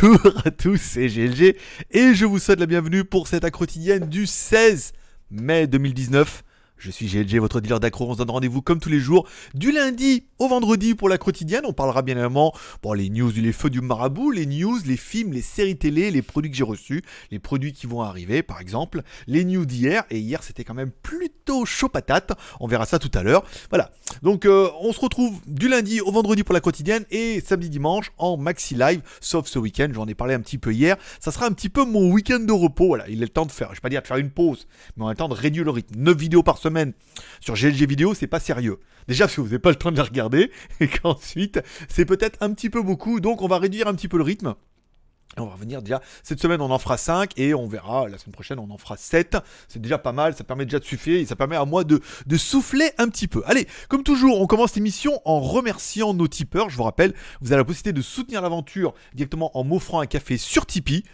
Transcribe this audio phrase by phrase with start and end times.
[0.00, 1.56] Bonjour à tous, c'est GLG
[1.90, 4.92] et je vous souhaite la bienvenue pour cette accro quotidienne du 16
[5.30, 6.42] mai 2019.
[6.80, 8.08] Je suis GLG, votre dealer d'accro.
[8.08, 11.60] On se donne rendez-vous comme tous les jours, du lundi au vendredi pour la quotidienne.
[11.66, 15.34] On parlera bien évidemment pour les news, les feux du marabout, les news, les films,
[15.34, 19.02] les séries télé, les produits que j'ai reçus, les produits qui vont arriver par exemple,
[19.26, 20.04] les news d'hier.
[20.08, 22.32] Et hier c'était quand même plutôt chaud patate.
[22.60, 23.44] On verra ça tout à l'heure.
[23.68, 23.90] Voilà.
[24.22, 28.10] Donc euh, on se retrouve du lundi au vendredi pour la quotidienne et samedi dimanche
[28.16, 29.88] en maxi live, sauf ce week-end.
[29.92, 30.96] J'en ai parlé un petit peu hier.
[31.20, 32.86] Ça sera un petit peu mon week-end de repos.
[32.86, 34.66] Voilà, il est le temps de faire, je vais pas dire de faire une pause,
[34.96, 35.94] mais en même temps de réduire le rythme.
[35.98, 36.69] 9 vidéos par semaine
[37.40, 38.78] sur GLG vidéo, c'est pas sérieux.
[39.08, 42.38] Déjà parce que vous n'avez pas le temps de les regarder, et qu'ensuite, c'est peut-être
[42.40, 44.54] un petit peu beaucoup, donc on va réduire un petit peu le rythme.
[45.36, 48.32] On va revenir déjà, cette semaine on en fera 5 et on verra la semaine
[48.32, 49.36] prochaine on en fera 7.
[49.68, 52.00] C'est déjà pas mal, ça permet déjà de suffire et ça permet à moi de,
[52.36, 53.40] souffler un petit peu.
[53.46, 56.68] Allez, comme toujours, on commence l'émission en remerciant nos tipeurs.
[56.68, 60.36] Je vous rappelle, vous avez la possibilité de soutenir l'aventure directement en m'offrant un café
[60.36, 61.04] sur Tipeee.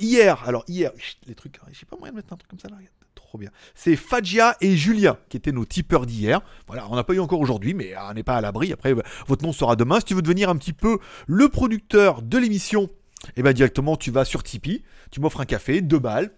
[0.00, 0.90] Hier, alors hier,
[1.26, 2.76] les trucs, je sais pas moyen de mettre un truc comme ça là,
[3.36, 3.50] bien.
[3.74, 6.40] C'est Fadjia et Julien qui étaient nos tipeurs d'hier.
[6.66, 8.72] Voilà, on n'a pas eu encore aujourd'hui, mais on n'est pas à l'abri.
[8.72, 8.94] Après,
[9.26, 9.98] votre nom sera demain.
[9.98, 12.88] Si tu veux devenir un petit peu le producteur de l'émission,
[13.36, 16.30] eh bien directement tu vas sur Tipeee, tu m'offres un café, 2 balles,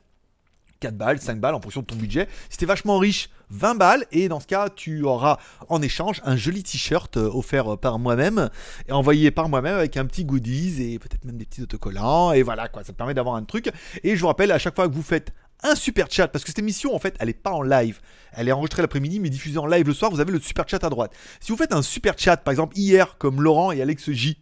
[0.80, 2.26] 4 balles, 5 balles en fonction de ton budget.
[2.48, 4.06] Si t'es vachement riche, 20 balles.
[4.12, 5.38] Et dans ce cas, tu auras
[5.68, 8.48] en échange un joli t-shirt euh, offert par moi-même
[8.88, 12.32] et envoyé par moi-même avec un petit goodies et peut-être même des petits autocollants.
[12.32, 13.70] Et voilà quoi, ça te permet d'avoir un truc.
[14.02, 15.32] Et je vous rappelle, à chaque fois que vous faites
[15.62, 18.00] un super chat parce que cette émission en fait elle est pas en live
[18.32, 20.82] elle est enregistrée l'après-midi mais diffusée en live le soir vous avez le super chat
[20.84, 24.10] à droite si vous faites un super chat par exemple hier comme Laurent et Alex
[24.10, 24.38] J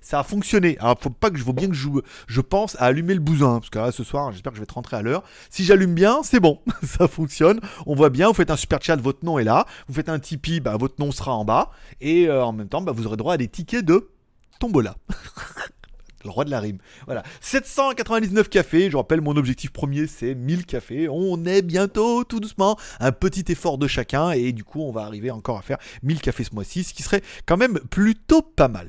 [0.00, 0.76] ça a fonctionné.
[0.78, 1.88] Alors, faut pas que je vois bien que je,
[2.26, 3.60] je pense à allumer le bousin.
[3.60, 5.22] Parce que ce soir, j'espère que je vais te rentrer à l'heure.
[5.48, 6.60] Si j'allume bien, c'est bon.
[6.82, 7.60] ça fonctionne.
[7.86, 8.28] On voit bien.
[8.28, 9.66] Vous faites un super chat, votre nom est là.
[9.88, 11.70] Vous faites un Tipeee, bah, votre nom sera en bas.
[12.00, 14.10] Et euh, en même temps, bah, vous aurez droit à des tickets de
[14.58, 14.96] tombola.
[16.24, 16.78] le roi de la rime.
[17.06, 17.22] Voilà.
[17.40, 18.90] 799 cafés.
[18.90, 21.08] Je rappelle, mon objectif premier, c'est 1000 cafés.
[21.08, 22.78] On est bientôt, tout doucement.
[23.00, 24.30] Un petit effort de chacun.
[24.32, 26.84] Et du coup, on va arriver encore à faire 1000 cafés ce mois-ci.
[26.84, 28.88] Ce qui serait quand même plutôt pas mal.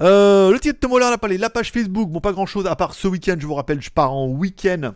[0.00, 1.38] Euh, le titre de Mola, on a parlé.
[1.38, 3.36] La page Facebook, bon, pas grand chose à part ce week-end.
[3.38, 4.92] Je vous rappelle, je pars en week-end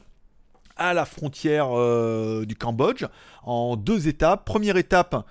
[0.77, 3.05] à la frontière euh, du Cambodge
[3.45, 4.45] en deux étapes.
[4.45, 5.27] Première étape,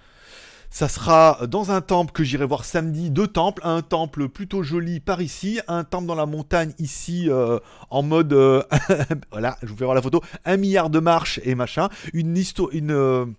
[0.71, 4.99] ça sera dans un temple que j'irai voir samedi, deux temples, un temple plutôt joli
[4.99, 7.59] par ici, un temple dans la montagne ici euh,
[7.91, 8.33] en mode
[9.31, 12.69] voilà, je vous fais voir la photo, un milliard de marches et machin, une histoire,
[12.71, 13.35] une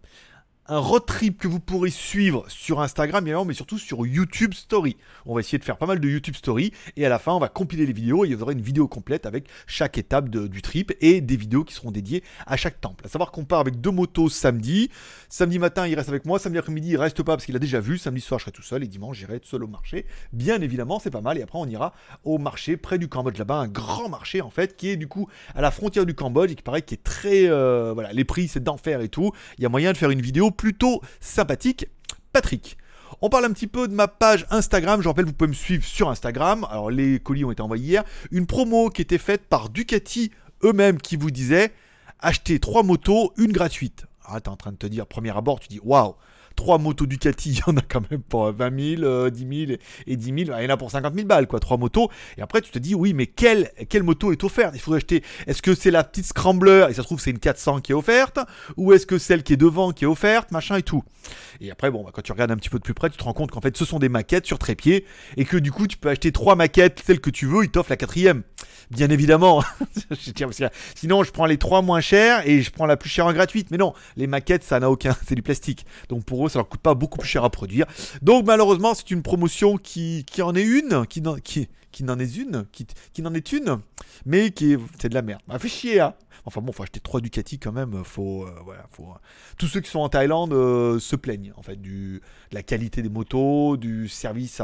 [0.68, 4.96] un road trip que vous pourrez suivre sur Instagram, mais surtout sur YouTube Story.
[5.26, 7.40] On va essayer de faire pas mal de YouTube Story, et à la fin, on
[7.40, 10.92] va compiler les vidéos, et vous aurez une vidéo complète avec chaque étape du trip,
[11.00, 13.04] et des vidéos qui seront dédiées à chaque temple.
[13.06, 14.88] À savoir qu'on part avec deux motos samedi.
[15.28, 17.80] Samedi matin, il reste avec moi, samedi après-midi, il reste pas parce qu'il a déjà
[17.80, 17.98] vu.
[17.98, 20.06] Samedi soir, je serai tout seul, et dimanche, j'irai tout seul au marché.
[20.32, 21.92] Bien évidemment, c'est pas mal, et après, on ira
[22.22, 25.28] au marché près du Cambodge, là-bas, un grand marché, en fait, qui est du coup
[25.56, 27.48] à la frontière du Cambodge, et qui paraît qui est très...
[27.48, 29.32] Euh, voilà, les prix, c'est d'enfer et tout.
[29.58, 31.86] Il y a moyen de faire une vidéo plutôt sympathique.
[32.32, 32.76] Patrick.
[33.20, 35.02] On parle un petit peu de ma page Instagram.
[35.02, 36.66] Je rappelle, vous pouvez me suivre sur Instagram.
[36.70, 38.04] Alors, les colis ont été envoyés hier.
[38.30, 40.30] Une promo qui était faite par Ducati
[40.64, 41.72] eux-mêmes qui vous disait
[42.20, 44.06] acheter trois motos, une gratuite.
[44.24, 46.14] Ah, t'es en train de te dire, premier abord, tu dis waouh,
[46.56, 50.16] Trois motos Ducati, il y en a quand même pour 20 000, 10 000 et
[50.16, 50.36] 10 000.
[50.38, 51.60] Il y en a pour 50 000 balles, quoi.
[51.60, 52.10] Trois motos.
[52.36, 54.74] Et après, tu te dis, oui, mais quelle, quelle moto est offerte?
[54.74, 55.22] Il faudrait acheter.
[55.46, 56.86] Est-ce que c'est la petite Scrambler?
[56.90, 58.38] Et ça se trouve, c'est une 400 qui est offerte
[58.76, 60.50] Ou est-ce que celle qui est devant qui est offerte?
[60.50, 61.02] Machin et tout.
[61.60, 63.24] Et après, bon, bah, quand tu regardes un petit peu de plus près, tu te
[63.24, 65.04] rends compte qu'en fait, ce sont des maquettes sur trépied
[65.36, 67.90] et que du coup, tu peux acheter trois maquettes, celles que tu veux, ils t'offrent
[67.90, 68.42] la quatrième.
[68.90, 69.62] Bien évidemment.
[70.94, 73.70] Sinon, je prends les trois moins chères et je prends la plus chère en gratuite.
[73.70, 75.16] Mais non, les maquettes, ça n'a aucun.
[75.26, 75.86] C'est du plastique.
[76.08, 77.86] Donc pour eux, ça leur coûte pas beaucoup plus cher à produire.
[78.20, 83.52] Donc malheureusement, c'est une promotion qui, en est une, qui, n'en est une, qui, est
[83.52, 83.80] une,
[84.26, 85.40] mais qui est, c'est de la merde.
[85.48, 86.14] Ça fait chier, hein.
[86.44, 88.02] Enfin bon, faut acheter trois Ducati quand même.
[88.04, 89.04] Faut, euh, voilà, faut.
[89.04, 89.18] Euh,
[89.58, 93.00] tous ceux qui sont en Thaïlande euh, se plaignent en fait du, de la qualité
[93.02, 94.60] des motos, du service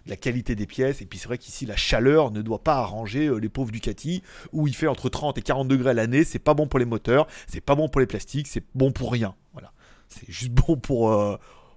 [0.00, 1.02] après-vente la qualité des pièces.
[1.02, 4.22] Et puis c'est vrai qu'ici, la chaleur ne doit pas arranger euh, les pauvres Ducati,
[4.52, 6.24] où il fait entre 30 et 40 degrés l'année.
[6.24, 9.12] C'est pas bon pour les moteurs, c'est pas bon pour les plastiques, c'est bon pour
[9.12, 9.34] rien.
[9.52, 9.72] Voilà.
[10.08, 11.36] C'est juste bon pour, euh,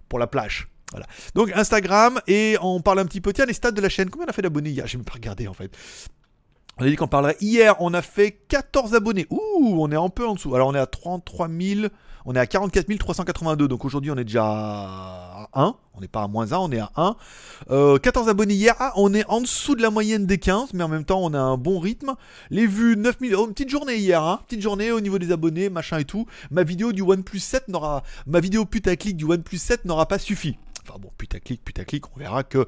[0.09, 0.67] pour la plage.
[0.91, 1.07] Voilà.
[1.33, 4.09] Donc Instagram, et on parle un petit peu, tiens, les stats de la chaîne.
[4.09, 4.85] Combien on a fait d'abonnés hier?
[4.85, 5.75] J'ai même pas regardé en fait.
[6.79, 7.37] On a dit qu'on parlerait.
[7.39, 9.27] Hier, on a fait 14 abonnés.
[9.29, 10.55] Ouh, on est un peu en dessous.
[10.55, 11.87] Alors on est à 33 000.
[12.25, 15.75] On est à 44 382, donc aujourd'hui on est déjà à 1.
[15.93, 17.15] On n'est pas à moins 1, on est à 1.
[17.99, 20.83] 14 euh, abonnés hier, ah, on est en dessous de la moyenne des 15, mais
[20.83, 22.15] en même temps on a un bon rythme.
[22.49, 24.39] Les vues, 9000, oh, petite journée hier, hein.
[24.47, 26.25] petite journée au niveau des abonnés, machin et tout.
[26.49, 30.57] Ma vidéo du OnePlus 7 n'aura, ma vidéo putaclic du OnePlus 7 n'aura pas suffi.
[30.85, 32.67] Enfin bon, putaclic, putaclic, on verra que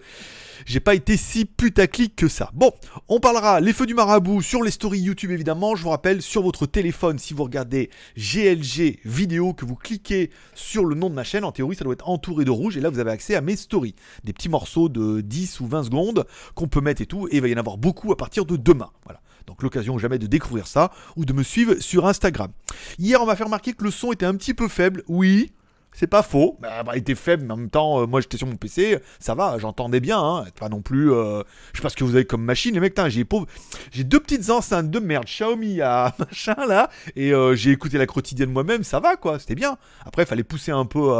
[0.65, 2.49] j'ai pas été si putaclic que ça.
[2.53, 2.71] Bon,
[3.09, 5.75] on parlera les feux du marabout sur les stories YouTube évidemment.
[5.75, 10.85] Je vous rappelle, sur votre téléphone, si vous regardez GLG vidéo, que vous cliquez sur
[10.85, 12.89] le nom de ma chaîne, en théorie ça doit être entouré de rouge et là
[12.89, 13.95] vous avez accès à mes stories.
[14.23, 17.41] Des petits morceaux de 10 ou 20 secondes qu'on peut mettre et tout, et il
[17.41, 18.91] va y en avoir beaucoup à partir de demain.
[19.03, 19.19] Voilà.
[19.47, 22.51] Donc l'occasion jamais de découvrir ça ou de me suivre sur Instagram.
[22.97, 25.03] Hier, on m'a fait remarquer que le son était un petit peu faible.
[25.07, 25.51] Oui,
[25.95, 26.57] c'est pas faux.
[26.61, 29.33] Bah, bah, il faible, mais en même temps, euh, moi j'étais sur mon PC, ça
[29.33, 30.19] va, j'entendais bien.
[30.19, 30.45] Hein.
[30.59, 31.11] Pas non plus.
[31.11, 32.95] Euh, je sais pas ce que vous avez comme machine, les mecs.
[33.07, 33.45] J'ai pauvre...
[33.91, 38.05] j'ai deux petites enceintes de merde Xiaomi à machin là, et euh, j'ai écouté la
[38.05, 39.77] quotidienne moi-même, ça va quoi, c'était bien.
[40.05, 41.11] Après, il fallait pousser un peu.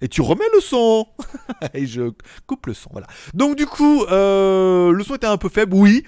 [0.00, 1.06] Et tu remets le son
[1.74, 2.12] Et je
[2.46, 3.06] coupe le son, voilà.
[3.34, 6.04] Donc du coup, le son était un peu faible, oui.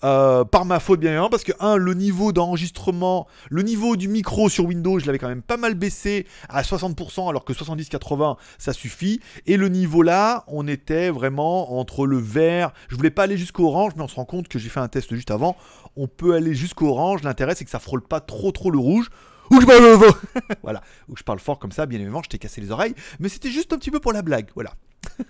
[0.00, 4.48] par ma faute bien évidemment, parce que un, le niveau d'enregistrement, le niveau du micro
[4.48, 8.72] sur Windows, je l'avais quand même pas mal baissé à 60%, alors que 70-80, ça
[8.72, 9.20] suffit.
[9.46, 12.72] Et le niveau là, on était vraiment entre le vert.
[12.88, 14.88] Je voulais pas aller jusqu'au orange, mais on se rend compte que j'ai fait un
[14.88, 15.56] test juste avant.
[15.96, 17.22] On peut aller jusqu'au orange.
[17.22, 19.10] L'intérêt, c'est que ça frôle pas trop trop le rouge.
[19.52, 19.98] Ou je parle
[20.62, 23.28] voilà, ou je parle fort comme ça, bien évidemment, je t'ai cassé les oreilles, mais
[23.28, 24.72] c'était juste un petit peu pour la blague, voilà.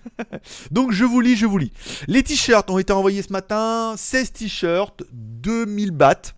[0.71, 1.73] Donc je vous lis, je vous lis.
[2.07, 6.33] Les t-shirts ont été envoyés ce matin, 16 t-shirts, 2000 bahts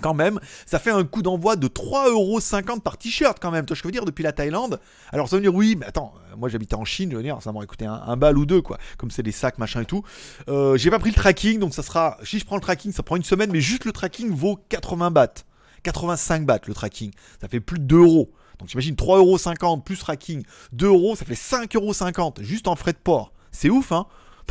[0.00, 3.82] quand même, ça fait un coût d'envoi de 3,50€ par t-shirt quand même, toi je
[3.82, 4.80] veux dire, depuis la Thaïlande.
[5.12, 7.36] Alors ça veut dire oui, mais attends, euh, moi j'habitais en Chine, je veux dire,
[7.42, 10.02] ça m'aurait coûté un, bal ou deux, quoi, comme c'est des sacs, machin et tout.
[10.48, 13.02] Euh, j'ai pas pris le tracking, donc ça sera, si je prends le tracking, ça
[13.02, 15.44] prend une semaine, mais juste le tracking vaut 80 bahts.
[15.82, 18.32] 85 bahts le tracking, ça fait plus de 2 euros.
[18.58, 23.32] Donc j'imagine 3,50€ plus tracking, 2 euros, ça fait 5,50€ juste en frais de port.
[23.52, 24.06] C'est ouf, hein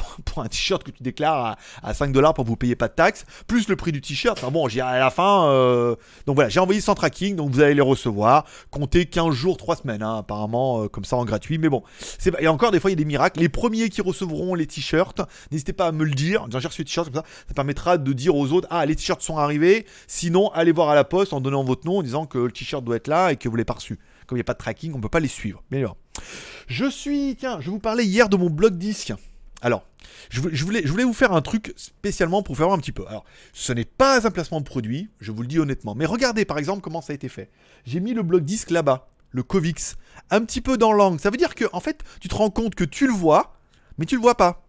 [0.25, 3.25] pour un t-shirt que tu déclares à, 5 dollars pour vous payer pas de taxes,
[3.47, 4.37] plus le prix du t-shirt.
[4.37, 5.47] Enfin bon, j'ai à la fin.
[5.49, 8.45] Euh, donc voilà, j'ai envoyé sans tracking, donc vous allez les recevoir.
[8.71, 11.57] Comptez 15 jours, 3 semaines, hein, apparemment, euh, comme ça en gratuit.
[11.57, 11.83] Mais bon,
[12.39, 13.39] et encore des fois, il y a des miracles.
[13.39, 16.45] Les premiers qui recevront les t-shirts, n'hésitez pas à me le dire.
[16.49, 19.37] J'ai reçu t-shirts comme ça, ça permettra de dire aux autres Ah, les t-shirts sont
[19.37, 19.85] arrivés.
[20.07, 22.83] Sinon, allez voir à la poste en donnant votre nom, en disant que le t-shirt
[22.83, 23.99] doit être là et que vous l'avez pas reçu.
[24.27, 25.63] Comme il n'y a pas de tracking, on peut pas les suivre.
[25.71, 25.95] Bien sûr.
[26.67, 29.13] Je suis, tiens, je vous parlais hier de mon blog disque.
[29.61, 29.85] Alors,
[30.29, 33.05] je voulais, vous faire un truc spécialement pour faire voir un petit peu.
[33.07, 35.95] Alors, ce n'est pas un placement de produit, je vous le dis honnêtement.
[35.95, 37.49] Mais regardez par exemple comment ça a été fait.
[37.85, 39.97] J'ai mis le bloc disque là-bas, le Covix,
[40.29, 41.19] un petit peu dans l'angle.
[41.19, 43.57] Ça veut dire que, en fait, tu te rends compte que tu le vois,
[43.97, 44.65] mais tu le vois pas.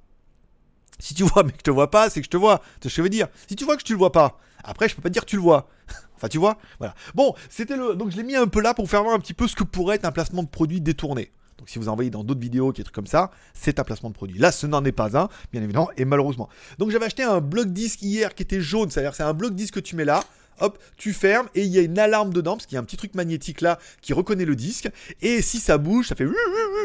[0.98, 2.60] Si tu vois mais que je te vois pas, c'est que je te vois.
[2.80, 3.28] C'est ce que je veux dire?
[3.48, 5.30] Si tu vois que je te le vois pas, après je peux pas dire que
[5.30, 5.68] tu le vois.
[6.16, 6.94] enfin tu vois, voilà.
[7.14, 9.34] Bon, c'était le donc je l'ai mis un peu là pour faire voir un petit
[9.34, 11.32] peu ce que pourrait être un placement de produit détourné.
[11.60, 14.14] Donc si vous envoyez dans d'autres vidéos qui trucs comme ça, c'est un placement de
[14.14, 14.38] produit.
[14.38, 16.48] Là, ce n'en est pas un, bien évidemment, et malheureusement.
[16.78, 19.74] Donc j'avais acheté un bloc disque hier qui était jaune, c'est-à-dire c'est un bloc disque
[19.74, 20.24] que tu mets là
[20.60, 22.84] hop, tu fermes et il y a une alarme dedans parce qu'il y a un
[22.84, 24.90] petit truc magnétique là qui reconnaît le disque
[25.20, 26.26] et si ça bouge, ça fait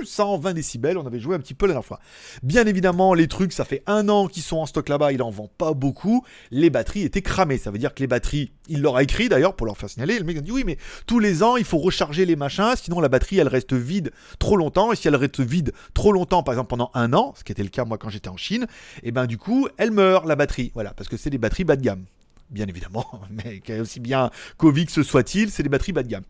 [0.03, 0.97] 120 décibels.
[0.97, 1.99] On avait joué un petit peu la dernière fois.
[2.43, 5.29] Bien évidemment, les trucs, ça fait un an qu'ils sont en stock là-bas, il en
[5.29, 6.25] vend pas beaucoup.
[6.51, 7.57] Les batteries étaient cramées.
[7.57, 10.19] Ça veut dire que les batteries, il leur a écrit d'ailleurs pour leur faire signaler.
[10.19, 10.77] Le mec a dit oui, mais
[11.07, 14.57] tous les ans, il faut recharger les machins, sinon la batterie elle reste vide trop
[14.57, 14.91] longtemps.
[14.91, 17.63] Et si elle reste vide trop longtemps, par exemple pendant un an, ce qui était
[17.63, 18.67] le cas moi quand j'étais en Chine,
[19.03, 20.71] et eh ben du coup, elle meurt la batterie.
[20.73, 22.05] Voilà, parce que c'est des batteries bas de gamme
[22.55, 26.23] bien évidemment, mais aussi bien Covix soit-il, c'est des batteries bas de gamme.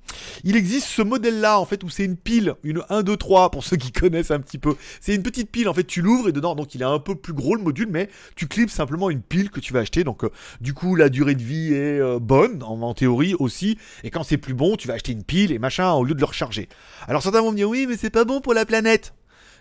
[0.44, 3.64] Il existe ce modèle-là, en fait, où c'est une pile, une 1, 2, 3, pour
[3.64, 4.76] ceux qui connaissent un petit peu.
[5.00, 7.16] C'est une petite pile, en fait, tu l'ouvres et dedans, donc il est un peu
[7.16, 10.04] plus gros le module, mais tu clips simplement une pile que tu vas acheter.
[10.04, 13.78] Donc, euh, du coup, la durée de vie est euh, bonne, en, théorie aussi.
[14.04, 16.20] Et quand c'est plus bon, tu vas acheter une pile et machin, au lieu de
[16.20, 16.70] le recharger.
[17.08, 19.14] Alors, certains vont me dire, oui, mais c'est pas bon pour la planète.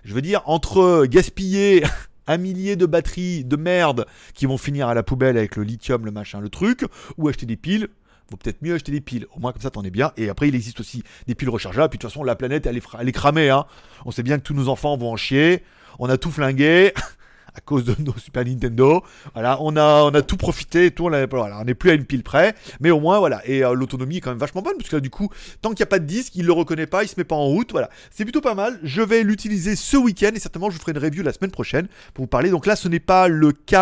[0.05, 1.85] Je veux dire, entre gaspiller
[2.26, 6.04] un millier de batteries de merde qui vont finir à la poubelle avec le lithium,
[6.04, 6.85] le machin, le truc,
[7.16, 7.88] ou acheter des piles.
[8.31, 9.26] Vaut peut-être mieux acheter des piles.
[9.37, 10.12] Au moins comme ça t'en es bien.
[10.16, 11.90] Et après il existe aussi des piles rechargeables.
[11.90, 13.50] Puis de toute façon la planète elle est, elle est cramée.
[13.50, 13.66] Hein.
[14.07, 15.62] On sait bien que tous nos enfants vont en chier.
[15.99, 16.93] On a tout flingué.
[17.55, 19.03] à cause de nos Super Nintendo.
[19.33, 22.55] Voilà, on a, on a tout profité, tout, on n'est plus à une pile près,
[22.81, 23.41] mais au moins, voilà.
[23.47, 25.29] Et euh, l'autonomie est quand même vachement bonne, parce que là, du coup,
[25.63, 27.37] tant qu'il n'y a pas de disque, il le reconnaît pas, il se met pas
[27.37, 27.91] en route, voilà.
[28.11, 28.79] C'est plutôt pas mal.
[28.83, 31.89] Je vais l'utiliser ce week-end, et certainement, je vous ferai une review la semaine prochaine
[32.13, 32.51] pour vous parler.
[32.51, 33.75] Donc là, ce n'est pas le K,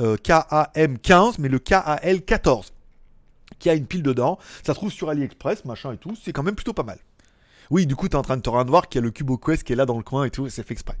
[0.00, 2.70] euh, KAM15, mais le KAL14
[3.58, 4.38] qui a une pile dedans.
[4.64, 6.16] Ça se trouve sur AliExpress, machin et tout.
[6.22, 6.98] C'est quand même plutôt pas mal.
[7.70, 9.36] Oui, du coup, t'es en train de te rendre voir qu'il y a le Cubo
[9.38, 10.96] Quest qui est là dans le coin et tout, c'est fait exprès.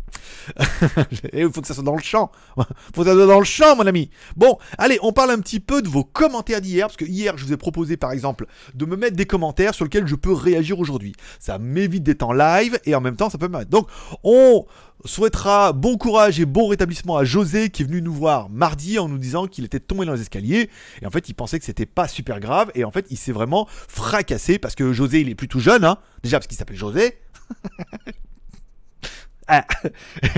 [1.32, 2.30] il faut que ça soit dans le champ.
[2.56, 4.10] faut que ça soit dans le champ, mon ami.
[4.36, 7.44] Bon, allez, on parle un petit peu de vos commentaires d'hier, parce que hier, je
[7.44, 10.78] vous ai proposé, par exemple, de me mettre des commentaires sur lesquels je peux réagir
[10.78, 11.14] aujourd'hui.
[11.38, 13.70] Ça m'évite d'être en live, et en même temps, ça peut mettre.
[13.70, 13.88] Donc,
[14.22, 14.64] on
[15.04, 19.08] souhaitera bon courage et bon rétablissement à José qui est venu nous voir mardi en
[19.08, 20.70] nous disant qu'il était tombé dans les escaliers
[21.02, 23.32] et en fait il pensait que c'était pas super grave et en fait il s'est
[23.32, 27.18] vraiment fracassé parce que José il est plutôt jeune hein déjà parce qu'il s'appelle José
[29.46, 29.66] Ah.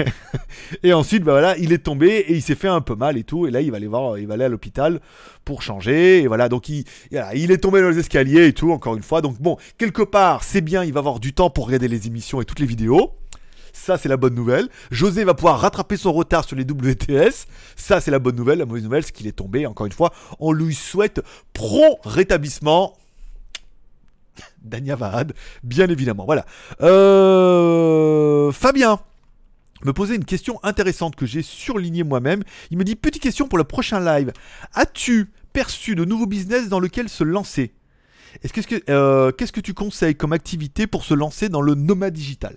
[0.83, 3.23] et ensuite, bah voilà, il est tombé et il s'est fait un peu mal et
[3.23, 3.47] tout.
[3.47, 5.01] Et là, il va aller voir, il va aller à l'hôpital
[5.45, 6.23] pour changer.
[6.23, 6.85] Et voilà, donc il,
[7.35, 9.21] il est tombé dans les escaliers et tout, encore une fois.
[9.21, 12.41] Donc bon, quelque part, c'est bien, il va avoir du temps pour regarder les émissions
[12.41, 13.13] et toutes les vidéos.
[13.76, 14.68] Ça, c'est la bonne nouvelle.
[14.90, 17.47] José va pouvoir rattraper son retard sur les WTS.
[17.76, 18.59] Ça, c'est la bonne nouvelle.
[18.59, 19.66] La mauvaise nouvelle, c'est qu'il est tombé.
[19.66, 22.95] Encore une fois, on lui souhaite prompt rétablissement.
[24.62, 26.25] Dania Vahad, bien évidemment.
[26.25, 26.47] Voilà.
[26.80, 28.99] Euh, Fabien
[29.85, 32.42] me posait une question intéressante que j'ai surlignée moi-même.
[32.71, 34.33] Il me dit Petite question pour le prochain live.
[34.73, 37.73] As-tu perçu de nouveaux business dans lequel se lancer?
[38.42, 42.14] Qu'est-ce que, euh, qu'est-ce que tu conseilles comme activité pour se lancer dans le nomade
[42.14, 42.56] digital?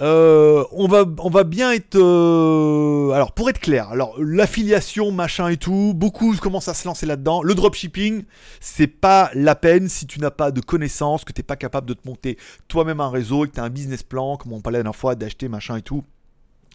[0.00, 1.96] Euh, on, va, on va bien être...
[1.96, 7.06] Euh, alors, pour être clair, alors l'affiliation, machin et tout, beaucoup commencent à se lancer
[7.06, 7.42] là-dedans.
[7.42, 8.24] Le dropshipping,
[8.60, 11.88] c'est pas la peine si tu n'as pas de connaissances, que tu n'es pas capable
[11.88, 12.38] de te monter
[12.68, 14.98] toi-même un réseau et que tu as un business plan, comme on parlait la dernière
[14.98, 16.04] fois, d'acheter machin et tout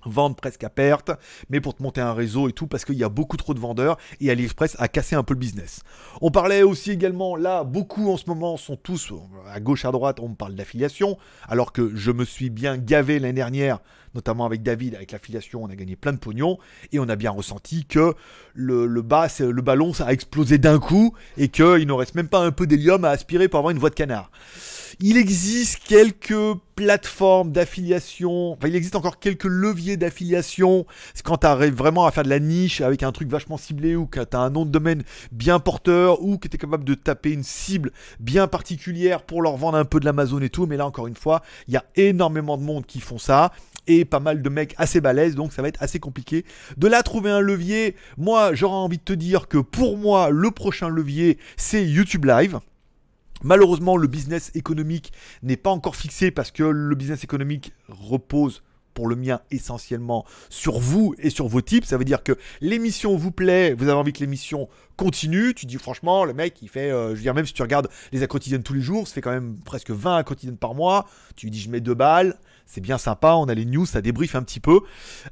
[0.05, 1.11] vendre presque à perte,
[1.49, 3.59] mais pour te monter un réseau et tout, parce qu'il y a beaucoup trop de
[3.59, 5.81] vendeurs et AliExpress a cassé un peu le business.
[6.21, 9.13] On parlait aussi également, là, beaucoup en ce moment sont tous
[9.47, 11.17] à gauche, à droite, on parle d'affiliation,
[11.47, 13.79] alors que je me suis bien gavé l'année dernière,
[14.13, 16.57] notamment avec David, avec l'affiliation, on a gagné plein de pognon
[16.91, 18.13] et on a bien ressenti que
[18.53, 22.27] le, le, bas, le ballon, ça a explosé d'un coup et qu'il ne reste même
[22.27, 24.31] pas un peu d'hélium à aspirer pour avoir une voix de canard.
[24.99, 30.85] Il existe quelques plateformes d'affiliation, enfin il existe encore quelques leviers d'affiliation.
[31.23, 34.07] Quand tu arrives vraiment à faire de la niche avec un truc vachement ciblé ou
[34.07, 36.95] que tu as un nom de domaine bien porteur ou que tu es capable de
[36.95, 40.65] taper une cible bien particulière pour leur vendre un peu de l'Amazon et tout.
[40.65, 43.51] Mais là encore une fois, il y a énormément de monde qui font ça
[43.87, 46.45] et pas mal de mecs assez balèzes, donc ça va être assez compliqué.
[46.77, 50.51] De là, trouver un levier, moi j'aurais envie de te dire que pour moi, le
[50.51, 52.59] prochain levier, c'est YouTube Live.
[53.43, 59.07] Malheureusement, le business économique n'est pas encore fixé parce que le business économique repose pour
[59.07, 61.85] le mien essentiellement sur vous et sur vos types.
[61.85, 64.67] Ça veut dire que l'émission vous plaît, vous avez envie que l'émission
[64.97, 65.53] continue.
[65.53, 67.89] Tu dis franchement, le mec, il fait, euh, je veux dire, même si tu regardes
[68.11, 71.07] les quotidiennes tous les jours, ça fait quand même presque 20 quotidiennes par mois.
[71.35, 72.37] Tu lui dis, je mets deux balles,
[72.71, 74.79] c'est bien sympa, on a les news, ça débriefe un petit peu.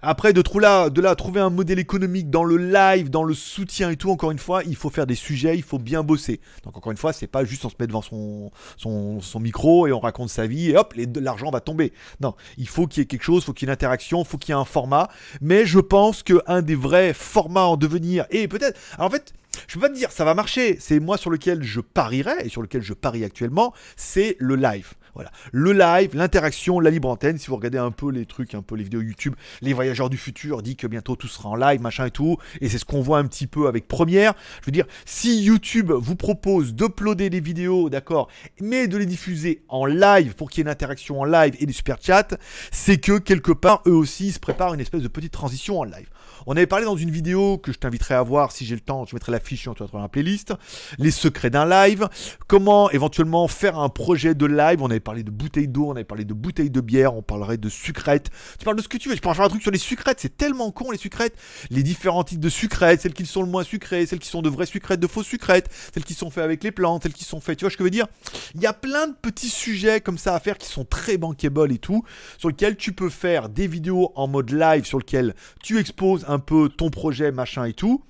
[0.01, 3.96] Après, de, là, de trouver un modèle économique dans le live, dans le soutien et
[3.96, 6.41] tout, encore une fois, il faut faire des sujets, il faut bien bosser.
[6.65, 10.01] Donc encore une fois, c'est pas juste on se met devant son, micro et on
[10.01, 11.93] raconte sa vie et hop, l'argent va tomber.
[12.19, 14.22] Non, il faut qu'il y ait quelque chose, il faut qu'il y ait une interaction,
[14.22, 15.08] il faut qu'il y ait un format.
[15.39, 19.34] Mais je pense qu'un des vrais formats en devenir, et peut-être, en fait,
[19.67, 22.50] je peux pas te dire ça va marcher, c'est moi sur lequel je parierais et
[22.50, 24.93] sur lequel je parie actuellement, c'est le live.
[25.16, 25.32] Voilà.
[25.51, 27.38] Le live, l'interaction, la libre antenne.
[27.38, 30.18] Si vous regardez un peu les trucs, un peu les vidéos YouTube, les voyageurs du
[30.18, 32.38] futur dit que bientôt tout sera en live, machin et tout.
[32.62, 34.34] Et c'est ce qu'on voit un petit peu avec Première.
[34.62, 38.30] Je veux dire, si YouTube vous propose d'uploader des vidéos, d'accord,
[38.62, 41.66] mais de les diffuser en live pour qu'il y ait une interaction en live et
[41.66, 42.38] des super chats,
[42.72, 46.10] c'est que quelque part, eux aussi, se préparent une espèce de petite transition en live.
[46.45, 49.05] On avait parlé dans une vidéo que je t'inviterai à voir si j'ai le temps,
[49.05, 50.53] je mettrai l'affiche sur la playlist,
[50.98, 52.07] les secrets d'un live,
[52.48, 56.03] comment éventuellement faire un projet de live, on avait parlé de bouteilles d'eau, on avait
[56.03, 58.29] parlé de bouteilles de bière, on parlerait de sucrètes.
[58.57, 60.19] Tu parles de ce que tu veux, je pourrais faire un truc sur les sucrètes,
[60.19, 61.36] c'est tellement con les sucrètes,
[61.69, 64.50] les différents types de sucrètes, celles qui sont le moins sucrées, celles qui sont de
[64.50, 67.41] vraies sucrètes, de fausses sucrètes, celles qui sont faites avec les plantes, celles qui sont
[67.41, 68.07] faites, tu vois ce que je veux dire?
[68.55, 71.71] Il y a plein de petits sujets comme ça à faire qui sont très bankable
[71.71, 72.03] et tout,
[72.38, 76.40] sur lesquels tu peux faire des vidéos en mode live, sur lesquels tu exposes un
[76.40, 78.04] peu ton projet, machin et tout.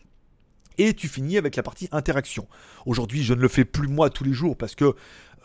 [0.78, 2.48] Et tu finis avec la partie interaction.
[2.86, 4.96] Aujourd'hui, je ne le fais plus moi tous les jours parce que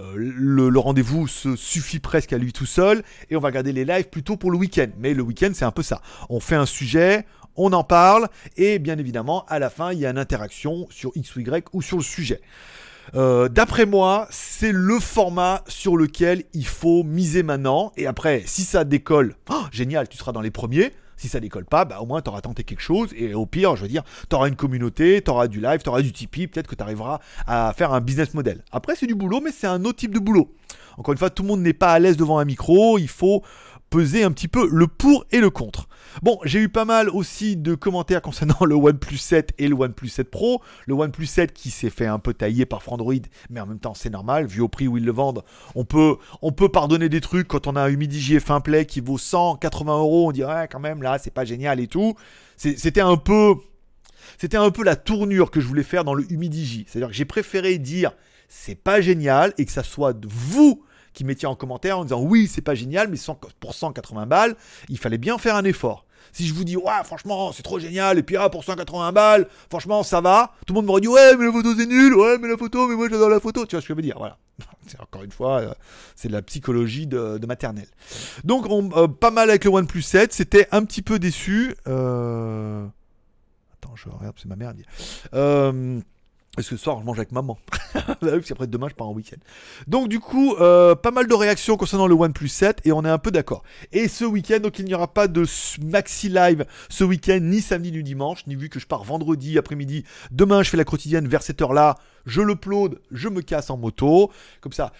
[0.00, 3.84] euh, le, rendez-vous se suffit presque à lui tout seul et on va garder les
[3.84, 4.88] lives plutôt pour le week-end.
[4.98, 6.00] Mais le week-end, c'est un peu ça.
[6.28, 10.06] On fait un sujet, on en parle et bien évidemment, à la fin, il y
[10.06, 12.40] a une interaction sur X ou Y ou sur le sujet.
[13.14, 17.92] Euh, d'après moi, c'est le format sur lequel il faut miser maintenant.
[17.96, 20.92] Et après, si ça décolle, oh, génial, tu seras dans les premiers.
[21.24, 23.08] Si ça décolle pas, bah au moins tu auras tenté quelque chose.
[23.16, 25.88] Et au pire, je veux dire, tu auras une communauté, tu auras du live, tu
[25.88, 26.48] auras du Tipeee.
[26.48, 28.62] Peut-être que tu arriveras à faire un business model.
[28.72, 30.54] Après, c'est du boulot, mais c'est un autre type de boulot.
[30.98, 32.98] Encore une fois, tout le monde n'est pas à l'aise devant un micro.
[32.98, 33.42] Il faut
[33.94, 35.86] peser un petit peu le pour et le contre.
[36.20, 40.08] Bon, j'ai eu pas mal aussi de commentaires concernant le OnePlus 7 et le OnePlus
[40.08, 40.60] 7 Pro.
[40.86, 43.14] Le OnePlus 7 qui s'est fait un peu tailler par Frandroid,
[43.50, 45.44] mais en même temps c'est normal, vu au prix où ils le vendent.
[45.76, 48.98] On peut, on peut pardonner des trucs quand on a un Humidigi F1 Play qui
[48.98, 50.28] vaut 180 euros.
[50.28, 52.14] On dirait quand même là, c'est pas génial et tout.
[52.56, 53.54] C'était un peu.
[54.38, 56.84] C'était un peu la tournure que je voulais faire dans le Humidigi.
[56.88, 58.10] C'est-à-dire que j'ai préféré dire
[58.48, 60.82] c'est pas génial et que ça soit vous
[61.14, 63.18] qui mettiez en commentaire en disant oui, c'est pas génial, mais
[63.60, 64.56] pour 180 balles,
[64.88, 66.04] il fallait bien faire un effort.
[66.32, 69.46] Si je vous dis, ouais, franchement, c'est trop génial, et puis ah, pour 180 balles,
[69.70, 72.38] franchement, ça va, tout le monde m'aurait dit, ouais, mais la photo c'est nul, ouais,
[72.38, 74.16] mais la photo, mais moi j'adore la photo, tu vois ce que je veux dire,
[74.18, 74.38] voilà.
[74.98, 75.74] Encore une fois, euh,
[76.16, 77.88] c'est de la psychologie de, maternelle.
[78.44, 81.74] Donc, euh, pas mal avec le OnePlus 7, c'était un petit peu déçu.
[81.86, 82.86] Euh...
[83.74, 84.72] Attends, je regarde, c'est ma mère.
[85.34, 86.00] Euh,
[86.54, 87.58] parce que ce soir, je mange avec maman.
[88.20, 89.36] Parce qu'après demain, je pars en week-end.
[89.86, 93.08] Donc, du coup, euh, pas mal de réactions concernant le OnePlus 7 et on est
[93.08, 93.62] un peu d'accord.
[93.92, 95.44] Et ce week-end, donc il n'y aura pas de
[95.82, 100.04] maxi live ce week-end, ni samedi ni dimanche, ni vu que je pars vendredi après-midi.
[100.30, 101.96] Demain, je fais la quotidienne vers cette heure-là.
[102.26, 104.30] Je l'upload, je me casse en moto.
[104.60, 104.92] Comme ça,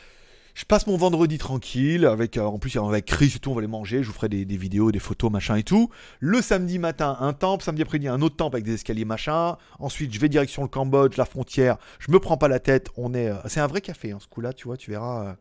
[0.54, 3.60] je passe mon vendredi tranquille, avec, euh, en plus avec Chris et tout, on va
[3.60, 5.90] les manger, je vous ferai des, vidéos, des photos, machin et tout.
[6.20, 9.56] Le samedi matin, un temple, samedi après-midi, un autre temple avec des escaliers, machin.
[9.80, 13.14] Ensuite, je vais direction le Cambodge, la frontière, je me prends pas la tête, on
[13.14, 13.28] est...
[13.28, 15.36] Euh, c'est un vrai café, hein, ce coup-là, tu vois, tu verras...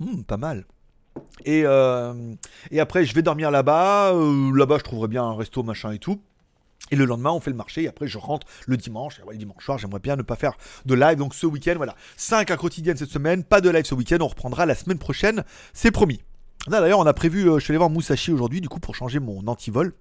[0.00, 0.64] Hum, pas mal.
[1.44, 1.64] Et,
[2.70, 4.12] et après, je vais dormir là-bas.
[4.12, 6.22] là-bas, je trouverai bien un resto, machin et tout.
[6.90, 7.84] Et le lendemain, on fait le marché.
[7.84, 9.20] Et après, je rentre le dimanche.
[9.28, 10.54] Le dimanche soir, j'aimerais bien ne pas faire
[10.86, 11.18] de live.
[11.18, 11.94] Donc ce week-end, voilà.
[12.16, 13.44] 5 à quotidienne cette semaine.
[13.44, 14.18] Pas de live ce week-end.
[14.20, 15.44] On reprendra la semaine prochaine.
[15.72, 16.20] C'est promis.
[16.68, 17.48] Là, d'ailleurs, on a prévu.
[17.48, 19.94] Euh, je suis allé voir Musashi aujourd'hui, du coup, pour changer mon antivol.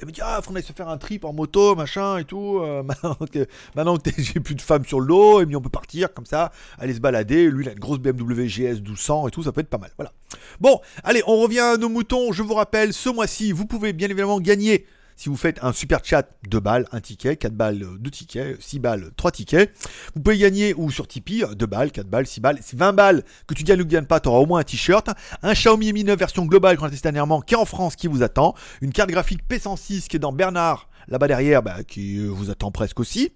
[0.00, 2.82] Et me dit ah faut se faire un trip en moto machin et tout euh,
[3.74, 6.26] maintenant que, j'ai plus de femmes sur le dos et puis on peut partir comme
[6.26, 9.52] ça aller se balader lui il a une grosse BMW GS 1200 et tout ça
[9.52, 10.12] peut être pas mal voilà
[10.60, 14.08] bon allez on revient à nos moutons je vous rappelle ce mois-ci vous pouvez bien
[14.08, 14.86] évidemment gagner
[15.20, 18.78] si vous faites un super chat, 2 balles, 1 ticket, 4 balles, 2 tickets, 6
[18.78, 19.70] balles, 3 tickets.
[20.14, 22.58] Vous pouvez gagner, ou sur Tipeee, 2 balles, 4 balles, 6 balles.
[22.62, 24.60] C'est 20 balles que tu gagnes ou que tu gagnes pas, tu auras au moins
[24.60, 25.10] un t-shirt.
[25.42, 28.06] Un Xiaomi Mi 9 version globale qu'on a testé dernièrement, qui est en France, qui
[28.06, 28.54] vous attend.
[28.80, 32.98] Une carte graphique P106 qui est dans Bernard là-bas derrière, bah, qui vous attend presque
[32.98, 33.30] aussi.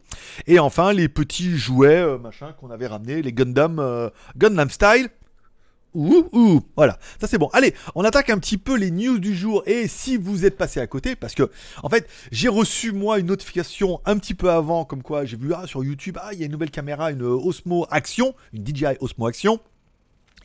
[0.46, 2.16] Et enfin, les petits jouets, euh,
[2.58, 5.10] qu'on avait ramenés, les Gundam, euh, Gundam Style,
[5.94, 7.48] Ouh, ouh, voilà, ça c'est bon.
[7.52, 9.62] Allez, on attaque un petit peu les news du jour.
[9.66, 11.48] Et si vous êtes passé à côté, parce que
[11.82, 15.52] en fait, j'ai reçu moi une notification un petit peu avant, comme quoi j'ai vu
[15.54, 18.96] ah, sur YouTube, ah, il y a une nouvelle caméra, une Osmo Action, une DJI
[19.00, 19.60] Osmo Action.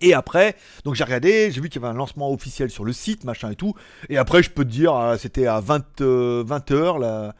[0.02, 2.94] Et après, donc j'ai regardé, j'ai vu qu'il y avait un lancement officiel sur le
[2.94, 3.74] site, machin et tout.
[4.08, 7.34] Et après, je peux te dire, ah, c'était à 20, 20 h là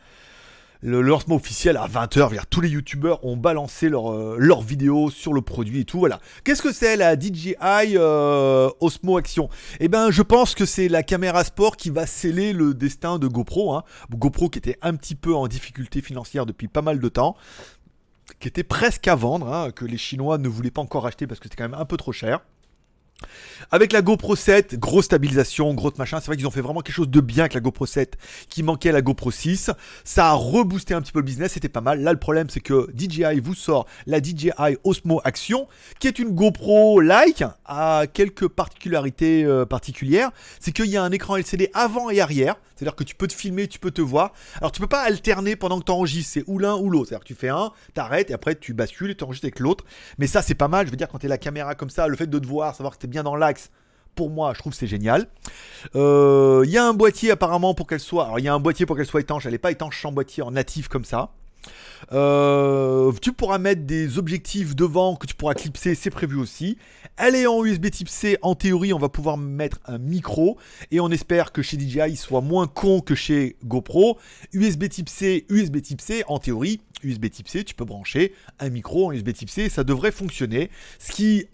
[0.82, 5.34] le lancement officiel à 20h, tous les youtubeurs ont balancé leurs leur euh, vidéos sur
[5.34, 6.20] le produit et tout, voilà.
[6.44, 7.56] Qu'est-ce que c'est la DJI
[7.96, 9.50] euh, Osmo Action?
[9.80, 13.28] Eh ben, je pense que c'est la caméra sport qui va sceller le destin de
[13.28, 13.74] GoPro.
[13.74, 13.84] Hein.
[14.12, 17.36] GoPro qui était un petit peu en difficulté financière depuis pas mal de temps
[18.40, 21.40] qui était presque à vendre, hein, que les Chinois ne voulaient pas encore acheter parce
[21.40, 22.40] que c'était quand même un peu trop cher.
[23.72, 26.20] Avec la GoPro 7, grosse stabilisation, grosse machin.
[26.20, 28.18] C'est vrai qu'ils ont fait vraiment quelque chose de bien avec la GoPro 7
[28.50, 29.72] qui manquait à la GoPro 6.
[30.04, 32.02] Ça a reboosté un petit peu le business, c'était pas mal.
[32.02, 35.68] Là, le problème, c'est que DJI vous sort la DJI Osmo Action,
[36.00, 40.32] qui est une GoPro like, à quelques particularités euh, particulières.
[40.60, 42.56] C'est qu'il y a un écran LCD avant et arrière.
[42.80, 44.32] C'est-à-dire que tu peux te filmer, tu peux te voir.
[44.60, 47.10] Alors tu peux pas alterner pendant que tu enregistres, c'est ou l'un ou l'autre.
[47.10, 49.84] C'est-à-dire que tu fais un, t'arrêtes et après tu bascules et tu enregistres avec l'autre.
[50.18, 52.16] Mais ça c'est pas mal, je veux dire quand tu la caméra comme ça, le
[52.16, 53.70] fait de te voir, savoir que tu es bien dans l'axe,
[54.16, 55.28] pour moi, je trouve c'est génial.
[55.96, 58.26] Euh, il y a un boîtier apparemment pour qu'elle soit.
[58.26, 59.46] Alors il y a un boîtier pour qu'elle soit étanche.
[59.46, 61.32] Elle n'est pas étanche sans boîtier en natif comme ça.
[62.12, 66.78] Euh, tu pourras mettre des objectifs devant que tu pourras clipser, c'est prévu aussi.
[67.22, 70.58] Elle en USB type C, en théorie on va pouvoir mettre un micro
[70.90, 74.18] et on espère que chez DJI il soit moins con que chez GoPro.
[74.54, 78.70] USB type C, USB type C, en théorie, USB type C, tu peux brancher un
[78.70, 80.70] micro en USB type C, ça devrait fonctionner.
[80.98, 81.48] Ce qui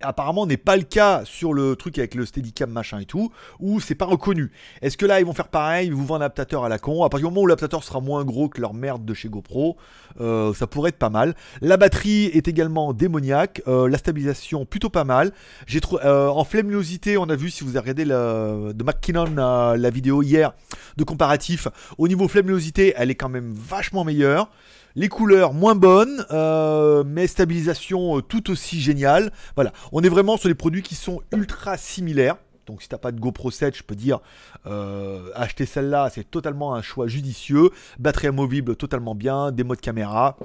[0.00, 3.80] apparemment n'est pas le cas sur le truc avec le Steadicam machin et tout, où
[3.80, 4.50] c'est pas reconnu.
[4.82, 7.04] Est-ce que là ils vont faire pareil, ils vous vendent un adaptateur à la con,
[7.04, 9.76] à partir du moment où l'adaptateur sera moins gros que leur merde de chez GoPro,
[10.20, 11.34] euh, ça pourrait être pas mal.
[11.60, 15.32] La batterie est également démoniaque, euh, la stabilisation plutôt pas mal.
[15.66, 20.22] J'ai euh, en flamminosité, on a vu si vous avez regardé de McKinnon la vidéo
[20.22, 20.52] hier
[20.96, 24.50] de comparatif, au niveau flamminosité, elle est quand même vachement meilleure.
[24.96, 29.32] Les couleurs moins bonnes, euh, mais stabilisation euh, tout aussi géniale.
[29.54, 32.36] Voilà, on est vraiment sur des produits qui sont ultra similaires.
[32.66, 34.20] Donc si t'as pas de GoPro 7, je peux dire
[34.66, 37.70] euh, acheter celle-là, c'est totalement un choix judicieux.
[37.98, 40.36] Batterie amovible totalement bien, des modes caméra.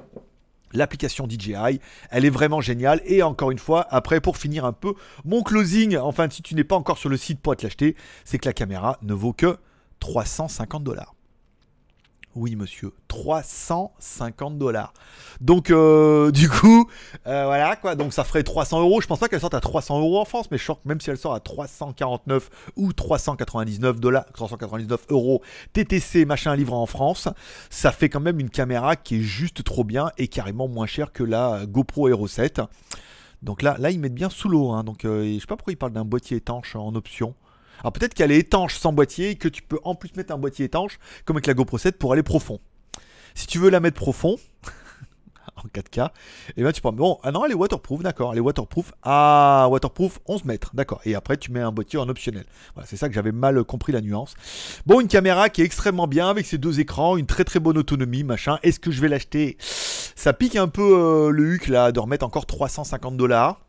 [0.72, 1.80] L'application DJI,
[2.10, 3.00] elle est vraiment géniale.
[3.04, 6.64] Et encore une fois, après, pour finir un peu, mon closing, enfin, si tu n'es
[6.64, 9.56] pas encore sur le site pour te l'acheter, c'est que la caméra ne vaut que
[10.00, 11.15] 350 dollars.
[12.36, 14.92] Oui, monsieur, 350 dollars.
[15.40, 16.86] Donc, euh, du coup,
[17.26, 17.94] euh, voilà quoi.
[17.94, 19.00] Donc, ça ferait 300 euros.
[19.00, 21.16] Je pense pas qu'elle sorte à 300 euros en France, mais je même si elle
[21.16, 25.40] sort à 349 ou 399 dollars, 399 euros
[25.72, 27.28] TTC machin livré en France,
[27.70, 31.12] ça fait quand même une caméra qui est juste trop bien et carrément moins chère
[31.12, 32.60] que la GoPro Hero 7.
[33.42, 34.72] Donc là, là ils mettent bien sous l'eau.
[34.72, 34.84] Hein.
[34.84, 37.34] donc euh, je sais pas pourquoi ils parlent d'un boîtier étanche en option.
[37.80, 40.38] Alors peut-être qu'elle est étanche sans boîtier et que tu peux en plus mettre un
[40.38, 42.60] boîtier étanche comme avec la GoPro 7 pour aller profond.
[43.34, 44.36] Si tu veux la mettre profond,
[45.56, 46.10] en 4K, et
[46.56, 46.92] eh ben tu prends.
[46.92, 48.32] Bon, ah non, elle est waterproof, d'accord.
[48.32, 48.92] Elle est waterproof.
[49.02, 51.00] Ah, waterproof 11 mètres, d'accord.
[51.04, 52.44] Et après, tu mets un boîtier en optionnel.
[52.74, 54.34] Voilà, c'est ça que j'avais mal compris la nuance.
[54.86, 57.78] Bon, une caméra qui est extrêmement bien avec ses deux écrans, une très très bonne
[57.78, 58.58] autonomie, machin.
[58.62, 59.56] Est-ce que je vais l'acheter?
[59.60, 63.60] Ça pique un peu euh, le huc là de remettre encore 350 dollars.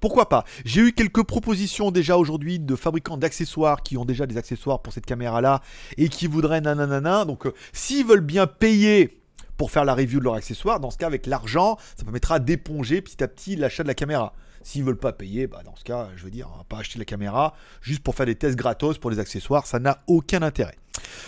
[0.00, 0.44] Pourquoi pas?
[0.64, 4.92] J'ai eu quelques propositions déjà aujourd'hui de fabricants d'accessoires qui ont déjà des accessoires pour
[4.92, 5.60] cette caméra là
[5.96, 7.24] et qui voudraient nanana.
[7.24, 9.22] Donc euh, s'ils veulent bien payer
[9.56, 10.80] pour faire la review de leur accessoire.
[10.80, 14.32] Dans ce cas, avec l'argent, ça permettra d'éponger petit à petit l'achat de la caméra.
[14.62, 16.98] S'ils veulent pas payer, bah dans ce cas, je veux dire, on va pas acheter
[16.98, 20.74] la caméra juste pour faire des tests gratos pour les accessoires, ça n'a aucun intérêt.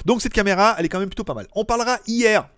[0.07, 1.47] Donc cette caméra, elle est quand même plutôt pas mal.
[1.55, 2.49] On parlera hier,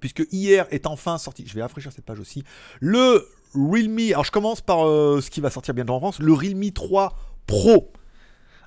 [0.00, 2.44] puisque hier est enfin sorti, je vais rafraîchir cette page aussi,
[2.80, 6.32] le Realme, alors je commence par euh, ce qui va sortir bientôt en France, le
[6.32, 7.92] Realme 3 Pro.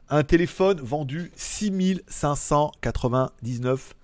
[0.09, 3.95] Un téléphone vendu 6599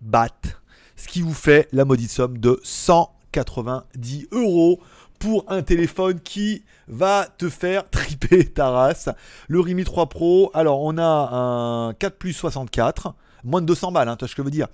[0.00, 0.58] bahts
[0.98, 4.80] ce qui vous fait la maudite somme de 190 euros
[5.18, 9.08] pour un téléphone qui va te faire triper ta race.
[9.46, 14.08] Le Rimi 3 Pro, alors on a un 4 plus 64, moins de 200 balles,
[14.08, 14.68] hein, tu vois ce que je veux dire.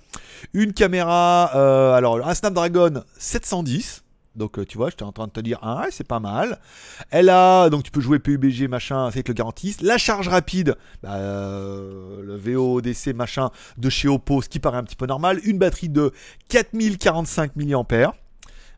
[0.53, 4.03] Une caméra, euh, alors un Snapdragon 710,
[4.35, 6.59] donc euh, tu vois, j'étais en train de te dire, ah, c'est pas mal.
[7.09, 9.81] Elle a, donc tu peux jouer PUBG, machin, avec le garantiste.
[9.81, 14.83] La charge rapide, bah, euh, le VODC, machin, de chez Oppo, ce qui paraît un
[14.83, 15.39] petit peu normal.
[15.43, 16.11] Une batterie de
[16.49, 18.13] 4045 mAh.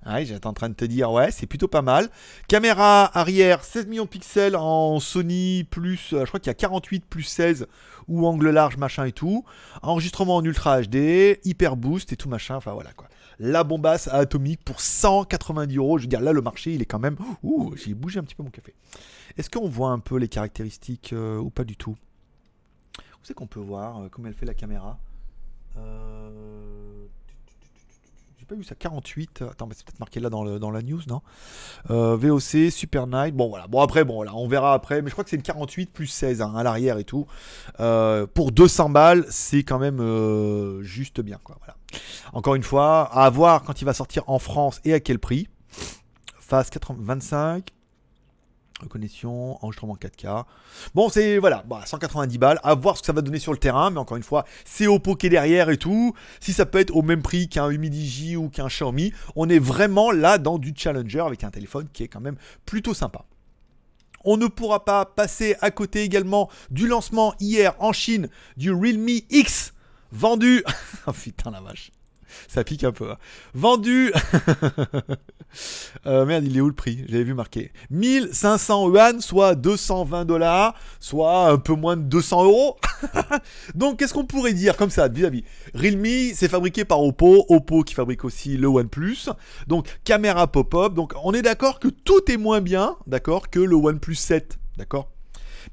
[0.05, 2.09] Ouais, j'étais en train de te dire, ouais, c'est plutôt pas mal.
[2.47, 6.53] Caméra arrière, 16 millions de pixels en Sony, plus, euh, je crois qu'il y a
[6.53, 7.67] 48 plus 16,
[8.07, 9.43] ou angle large, machin et tout.
[9.81, 13.07] Enregistrement en Ultra HD, hyper boost et tout machin, enfin voilà quoi
[13.39, 15.97] la bombasse à atomique pour 190 euros.
[15.97, 17.17] Je veux dire, là, le marché, il est quand même.
[17.43, 18.73] Ouh, j'ai bougé un petit peu mon café.
[19.37, 21.95] Est-ce qu'on voit un peu les caractéristiques euh, ou pas du tout?
[22.99, 24.99] Où c'est qu'on peut voir euh, comment elle fait la caméra?
[25.77, 27.07] Euh
[28.47, 29.43] pas vu ça 48.
[29.43, 31.21] Attends, mais c'est peut-être marqué là dans, dans la news, non?
[31.89, 33.35] Euh, VOC, Super Night.
[33.35, 33.67] Bon, voilà.
[33.67, 35.01] Bon, après, bon, là, on verra après.
[35.01, 37.27] Mais je crois que c'est une 48 plus 16 hein, à l'arrière et tout.
[37.79, 41.57] Euh, pour 200 balles, c'est quand même euh, juste bien, quoi.
[41.59, 41.75] Voilà.
[42.33, 45.47] Encore une fois, à voir quand il va sortir en France et à quel prix.
[46.39, 47.73] Phase 25,
[48.81, 50.45] Reconnexion, enregistrement 4K.
[50.93, 53.89] Bon, c'est voilà, 190 balles, à voir ce que ça va donner sur le terrain,
[53.89, 56.13] mais encore une fois, c'est Oppo qui derrière et tout.
[56.39, 60.11] Si ça peut être au même prix qu'un Humidigi ou qu'un Xiaomi, on est vraiment
[60.11, 63.25] là dans du challenger avec un téléphone qui est quand même plutôt sympa.
[64.23, 69.07] On ne pourra pas passer à côté également du lancement hier en Chine du Realme
[69.29, 69.73] X
[70.11, 70.63] vendu.
[71.07, 71.91] oh putain la vache
[72.47, 73.11] ça pique un peu.
[73.11, 73.17] Hein.
[73.53, 74.11] Vendu.
[76.05, 77.03] Euh, merde, il est où le prix?
[77.07, 77.71] J'avais vu marqué.
[77.89, 82.77] 1500 yuan, soit 220 dollars, soit un peu moins de 200 euros.
[83.75, 85.43] Donc, qu'est-ce qu'on pourrait dire comme ça, vis-à-vis?
[85.73, 87.45] Realme, c'est fabriqué par Oppo.
[87.49, 89.29] Oppo qui fabrique aussi le OnePlus.
[89.67, 90.93] Donc, caméra pop-up.
[90.93, 94.59] Donc, on est d'accord que tout est moins bien, d'accord, que le OnePlus 7.
[94.77, 95.16] D'accord?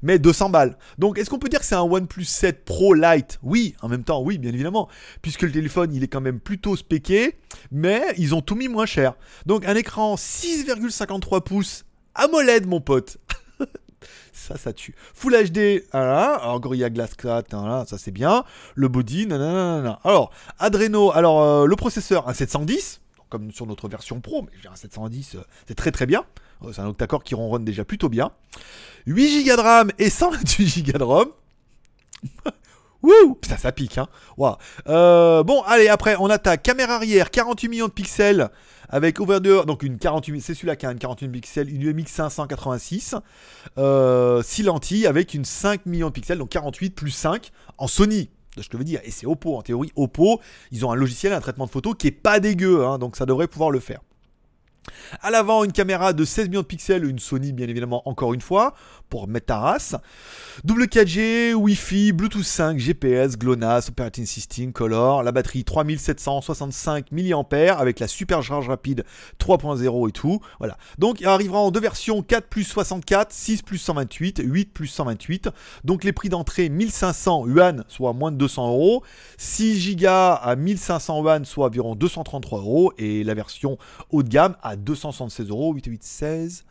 [0.01, 0.77] Mais 200 balles.
[0.97, 3.39] Donc est-ce qu'on peut dire que c'est un OnePlus 7 Pro Lite?
[3.43, 4.89] Oui, en même temps, oui, bien évidemment,
[5.21, 7.37] puisque le téléphone, il est quand même plutôt spéqué,
[7.71, 9.15] mais ils ont tout mis moins cher.
[9.45, 13.17] Donc un écran 6,53 pouces AMOLED, mon pote.
[14.31, 14.95] ça, ça tue.
[15.13, 16.35] Full HD, voilà.
[16.35, 18.43] Alors, Gorilla Glass 4, ça c'est bien.
[18.73, 19.99] Le body, nanana.
[20.03, 24.75] Alors, Adreno, alors euh, le processeur, un 710, comme sur notre version Pro, mais un
[24.75, 26.25] 710, euh, c'est très très bien.
[26.63, 28.31] Euh, c'est un octa-core qui ronronne déjà plutôt bien.
[29.07, 31.27] 8 Go de RAM et 128 Go de ROM.
[33.03, 34.07] Wouh Ça, ça pique, hein
[34.87, 38.49] euh, Bon, allez, après, on a ta caméra arrière, 48 millions de pixels,
[38.89, 43.15] avec over donc une 48, c'est celui-là qui a une 48 pixels, une UMX 586,
[43.77, 48.31] euh, 6 lentilles, avec une 5 millions de pixels, donc 48 plus 5, en Sony,
[48.57, 50.41] je veux dire, et c'est Oppo, en théorie, Oppo,
[50.71, 53.27] ils ont un logiciel, un traitement de photo qui est pas dégueu, hein, donc ça
[53.27, 53.99] devrait pouvoir le faire.
[55.21, 58.41] À l'avant, une caméra de 16 millions de pixels, une Sony bien évidemment encore une
[58.41, 58.73] fois,
[59.09, 59.95] pour mettre ta race.
[60.63, 65.23] Double 4G, Wi-Fi, Bluetooth 5, GPS, GLONASS, Operating System, Color.
[65.23, 69.05] La batterie 3765 mAh avec la super charge rapide
[69.39, 70.39] 3.0 et tout.
[70.59, 70.77] Voilà.
[70.97, 75.49] Donc il arrivera en deux versions 4 plus 64, 6 plus 128, 8 plus 128.
[75.83, 79.03] Donc les prix d'entrée 1500 yuan, soit moins de 200 euros.
[79.37, 82.93] 6 Go à 1500 yuan, soit environ 233 euros.
[82.97, 83.77] Et la version
[84.11, 86.63] haut de gamme à 276 euros, 8816.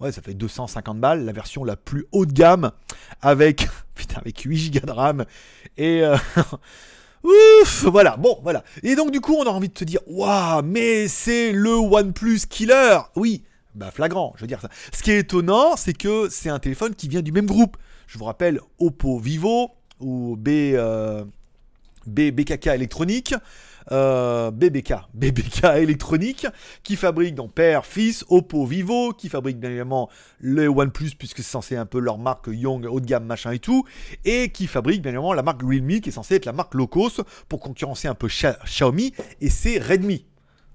[0.00, 2.72] Ouais, ça fait 250 balles, la version la plus haut de gamme
[3.20, 5.24] avec, putain, avec 8 Go de RAM
[5.76, 6.16] et euh,
[7.22, 8.64] ouf, voilà, bon, voilà.
[8.82, 12.40] Et donc du coup, on a envie de te dire, waouh, mais c'est le OnePlus
[12.48, 12.98] killer.
[13.14, 14.68] Oui, bah flagrant, je veux dire ça.
[14.92, 17.76] Ce qui est étonnant, c'est que c'est un téléphone qui vient du même groupe.
[18.06, 21.24] Je vous rappelle Oppo Vivo ou B, euh,
[22.06, 23.34] B BKK électronique.
[23.90, 26.46] Euh, BBK, BBK électronique,
[26.82, 31.50] qui fabrique donc père, fils, Oppo, Vivo, qui fabrique bien évidemment le OnePlus, puisque c'est
[31.50, 33.84] censé un peu leur marque Young, haut de gamme, machin et tout,
[34.24, 36.86] et qui fabrique bien évidemment la marque Realme, qui est censée être la marque low
[36.86, 40.26] cost pour concurrencer un peu Xiaomi, et c'est Redmi.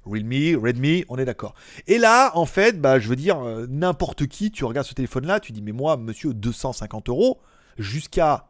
[0.06, 1.54] Realme, Redmi, on est d'accord.
[1.86, 5.39] Et là, en fait, bah, je veux dire, euh, n'importe qui, tu regardes ce téléphone-là,
[5.39, 7.39] tu dis, mais moi, monsieur, 250 euros,
[7.78, 8.48] jusqu'à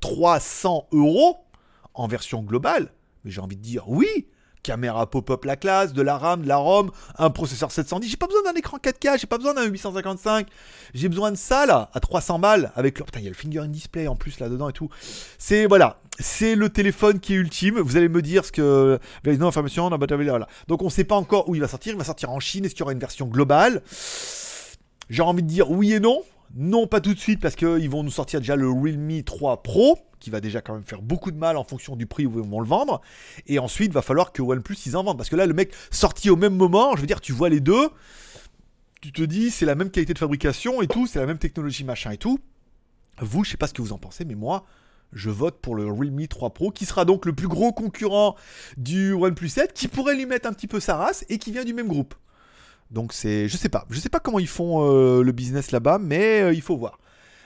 [0.00, 1.36] 300 euros
[1.94, 2.92] en version globale,
[3.24, 4.26] mais j'ai envie de dire, oui,
[4.62, 8.10] caméra pop-up la classe, de la RAM, de la ROM, un processeur 710.
[8.10, 10.46] J'ai pas besoin d'un écran 4K, j'ai pas besoin d'un 855.
[10.94, 13.04] J'ai besoin de ça là, à 300 balles, avec le.
[13.04, 14.88] Putain, il y a le finger in display en plus là-dedans et tout.
[15.38, 17.78] C'est voilà, c'est le téléphone qui est ultime.
[17.80, 18.98] Vous allez me dire ce que.
[19.24, 20.48] Non, information, voilà.
[20.68, 21.92] Donc on sait pas encore où il va sortir.
[21.92, 22.64] Il va sortir en Chine.
[22.64, 23.82] Est-ce qu'il y aura une version globale?
[25.08, 26.22] J'ai envie de dire oui et non.
[26.54, 29.98] Non, pas tout de suite parce qu'ils vont nous sortir déjà le Realme 3 Pro
[30.20, 32.48] qui va déjà quand même faire beaucoup de mal en fonction du prix où ils
[32.48, 33.00] vont le vendre.
[33.46, 35.16] Et ensuite, va falloir que OnePlus ils en vendent.
[35.16, 37.60] Parce que là, le mec sorti au même moment, je veux dire, tu vois les
[37.60, 37.88] deux,
[39.00, 41.84] tu te dis, c'est la même qualité de fabrication et tout, c'est la même technologie,
[41.84, 42.38] machin et tout.
[43.20, 44.64] Vous, je sais pas ce que vous en pensez, mais moi,
[45.12, 48.36] je vote pour le Realme 3 Pro, qui sera donc le plus gros concurrent
[48.76, 51.64] du OnePlus 7, qui pourrait lui mettre un petit peu sa race et qui vient
[51.64, 52.14] du même groupe.
[52.90, 55.98] Donc c'est, je sais pas, je sais pas comment ils font euh, le business là-bas,
[55.98, 56.98] mais euh, il faut voir.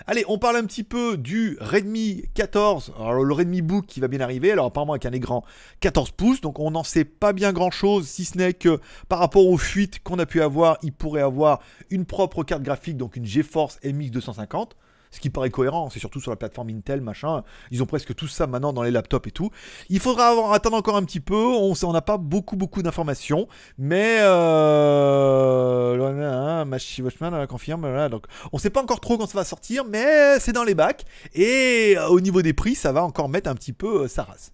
[0.07, 2.93] Allez, on parle un petit peu du Redmi 14.
[2.99, 4.53] Alors, le Redmi Book qui va bien arriver.
[4.53, 5.45] Alors, apparemment, avec un écran
[5.81, 6.43] 14 pouces.
[6.43, 9.57] Donc, on n'en sait pas bien grand chose, si ce n'est que par rapport aux
[9.57, 13.79] fuites qu'on a pu avoir, il pourrait avoir une propre carte graphique, donc une GeForce
[13.83, 14.77] MX 250
[15.15, 17.45] ce qui paraît cohérent, c'est surtout sur la plateforme Intel, machin.
[17.71, 19.51] Ils ont presque tout ça maintenant dans les laptops et tout.
[19.89, 23.47] Il faudra attendre encore un petit peu, on n'a pas beaucoup beaucoup d'informations,
[23.79, 24.65] mais euh,
[26.65, 30.53] Machi Watchman confirme, donc on sait pas encore trop quand ça va sortir, mais c'est
[30.53, 33.73] dans les bacs, et euh, au niveau des prix, ça va encore mettre un petit
[33.73, 34.51] peu euh, sa race.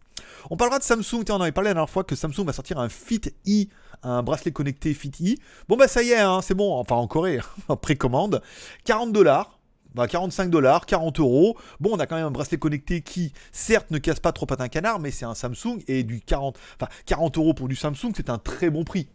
[0.51, 2.79] On parlera de Samsung, on en avait parlé la dernière fois que Samsung va sortir
[2.79, 3.65] un Fit E,
[4.03, 5.37] un bracelet connecté Fit E.
[5.69, 8.43] Bon bah ça y est, hein, c'est bon, enfin en Corée, en précommande,
[8.85, 9.60] 40 dollars.
[9.95, 11.57] 45 bah, dollars, 40 euros.
[11.81, 14.69] Bon, on a quand même un bracelet connecté qui, certes, ne casse pas trop patin
[14.69, 18.31] canard, mais c'est un Samsung et du 40, enfin, 40 euros pour du Samsung, c'est
[18.31, 19.09] un très bon prix.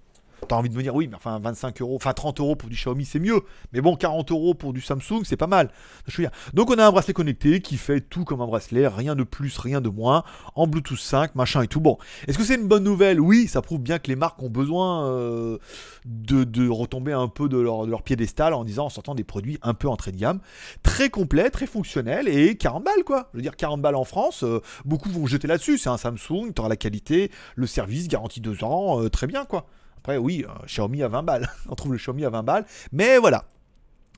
[0.46, 2.76] T'as envie de me dire, oui, mais enfin 25 euros, enfin 30 euros pour du
[2.76, 3.42] Xiaomi, c'est mieux.
[3.74, 5.72] Mais bon, 40 euros pour du Samsung, c'est pas mal.
[6.08, 9.16] Je veux Donc on a un bracelet connecté qui fait tout comme un bracelet, rien
[9.16, 10.24] de plus, rien de moins,
[10.56, 11.80] en Bluetooth 5, machin et tout.
[11.80, 13.20] Bon, est-ce que c'est une bonne nouvelle?
[13.20, 15.58] Oui, ça prouve bien que les marques ont besoin euh,
[16.06, 19.58] de, retomber un peu de leur, de leur, piédestal en disant, en sortant des produits
[19.62, 20.40] un peu entrée de gamme.
[20.84, 23.30] Très complet, très fonctionnel et 40 balles quoi.
[23.34, 25.78] Je veux dire, 40 balles en France, euh, beaucoup vont jeter là-dessus.
[25.78, 29.46] C'est un Samsung, tu auras la qualité, le service, garantie 2 ans, euh, très bien
[29.46, 29.68] quoi.
[30.06, 31.50] Après, oui, Xiaomi à 20 balles.
[31.68, 32.66] on trouve le Xiaomi à 20 balles.
[32.92, 33.46] Mais voilà.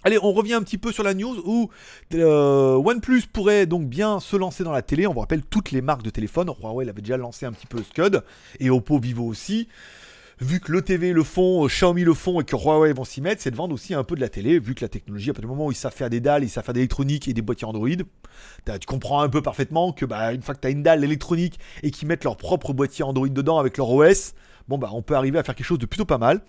[0.04, 1.69] Allez, on revient un petit peu sur la news où
[2.13, 5.08] euh, OnePlus pourrait donc bien se lancer dans la télé.
[5.08, 6.50] On vous rappelle toutes les marques de téléphone.
[6.62, 8.21] Huawei avait déjà lancé un petit peu Scud
[8.60, 9.69] et Oppo Vivo aussi.
[10.41, 13.21] Vu que le TV le font, euh, Xiaomi le font et que Huawei vont s'y
[13.21, 14.60] mettre, c'est de vendre aussi un peu de la télé.
[14.60, 16.50] Vu que la technologie, à partir du moment où ils savent faire des dalles, ils
[16.50, 20.34] savent faire de l'électronique et des boîtiers Android, tu comprends un peu parfaitement que bah,
[20.34, 23.30] une fois que tu as une dalle électronique et qu'ils mettent leur propre boîtier Android
[23.30, 24.34] dedans avec leur OS,
[24.67, 26.41] bon bah on peut arriver à faire quelque chose de plutôt pas mal.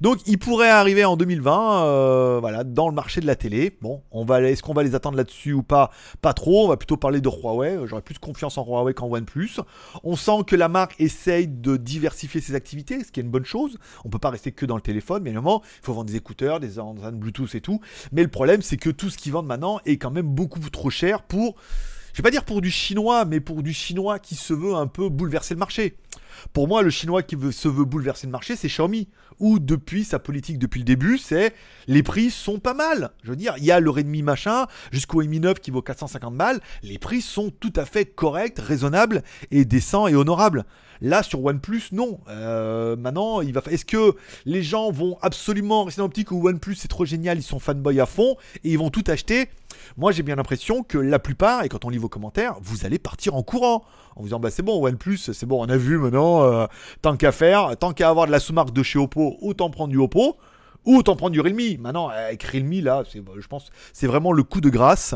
[0.00, 3.76] Donc il pourrait arriver en 2020, euh, voilà, dans le marché de la télé.
[3.80, 5.90] Bon, on va, est-ce qu'on va les attendre là-dessus ou pas?
[6.20, 6.64] Pas trop.
[6.64, 7.78] On va plutôt parler de Huawei.
[7.86, 9.60] J'aurais plus confiance en Huawei qu'en OnePlus.
[10.04, 13.44] On sent que la marque essaye de diversifier ses activités, ce qui est une bonne
[13.44, 13.78] chose.
[14.04, 16.60] On peut pas rester que dans le téléphone, mais évidemment, il faut vendre des écouteurs,
[16.60, 17.80] des enceintes Bluetooth et tout.
[18.12, 20.90] Mais le problème, c'est que tout ce qu'ils vendent maintenant est quand même beaucoup trop
[20.90, 21.56] cher pour
[22.12, 24.86] je vais pas dire pour du chinois, mais pour du chinois qui se veut un
[24.86, 25.96] peu bouleverser le marché.
[26.52, 29.08] Pour moi, le chinois qui veut, se veut bouleverser le marché, c'est Xiaomi.
[29.40, 31.54] Ou depuis sa politique depuis le début, c'est
[31.88, 33.10] les prix sont pas mal.
[33.24, 36.36] Je veux dire, il y a le Redmi machin jusqu'au Mi 9 qui vaut 450
[36.36, 36.60] balles.
[36.82, 40.64] Les prix sont tout à fait corrects, raisonnables et décents et honorables.
[41.00, 42.20] Là, sur OnePlus, non.
[42.28, 43.60] Euh, maintenant, il va.
[43.68, 47.42] Est-ce que les gens vont absolument rester dans l'optique où OnePlus c'est trop génial, ils
[47.42, 49.48] sont fanboy à fond et ils vont tout acheter?
[49.96, 52.98] Moi, j'ai bien l'impression que la plupart, et quand on lit vos commentaires, vous allez
[52.98, 53.84] partir en courant
[54.16, 56.42] en vous disant bah c'est bon OnePlus, c'est bon, on a vu maintenant.
[56.42, 56.66] Euh,
[57.00, 59.98] tant qu'à faire, tant qu'à avoir de la sous-marque de chez Oppo, autant prendre du
[59.98, 60.36] Oppo
[60.84, 61.80] ou autant prendre du Realme.
[61.80, 65.14] Maintenant, avec Realme là, je pense, c'est vraiment le coup de grâce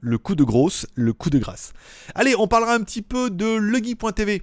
[0.00, 1.72] le coup de grosse, le coup de grâce.
[2.14, 4.42] Allez, on parlera un petit peu de Legui.tv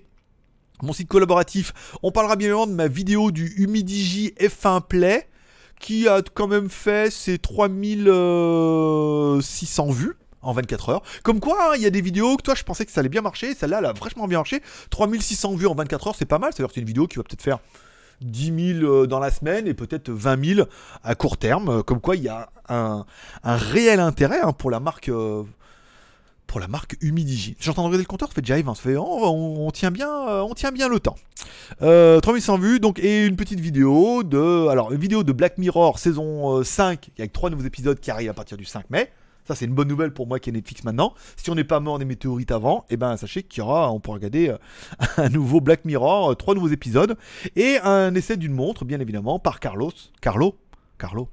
[0.81, 1.73] mon site collaboratif.
[2.03, 5.27] On parlera bien évidemment de ma vidéo du Humidigi F1 Play
[5.79, 11.03] qui a quand même fait ses 3600 vues en 24 heures.
[11.23, 13.09] Comme quoi, hein, il y a des vidéos que toi je pensais que ça allait
[13.09, 14.61] bien marcher, celle-là elle a vachement bien marché.
[14.89, 17.23] 3600 vues en 24 heures, c'est pas mal, c'est-à-dire que c'est une vidéo qui va
[17.23, 17.59] peut-être faire
[18.21, 20.67] 10 000 dans la semaine et peut-être 20 000
[21.03, 21.83] à court terme.
[21.83, 23.05] Comme quoi, il y a un,
[23.43, 25.09] réel intérêt hein, pour la marque
[26.51, 27.55] pour la marque Humidigi.
[27.61, 30.89] J'entends regarder le compteur, ça fait ça fait, on, tient bien, euh, on tient bien
[30.89, 31.15] le temps.
[31.81, 35.97] Euh, 3100 vues, donc, et une petite vidéo de, alors, une vidéo de Black Mirror
[35.97, 39.09] saison 5, euh, avec trois nouveaux épisodes qui arrivent à partir du 5 mai.
[39.55, 41.13] C'est une bonne nouvelle pour moi qui est Netflix maintenant.
[41.35, 43.99] Si on n'est pas mort des météorites avant, eh ben, sachez qu'il y aura, on
[43.99, 44.57] pourra regarder euh,
[45.17, 47.17] un nouveau Black Mirror, trois nouveaux épisodes,
[47.55, 49.91] et un essai d'une montre, bien évidemment, par Carlos.
[50.21, 50.55] Carlo
[50.97, 51.29] Carlo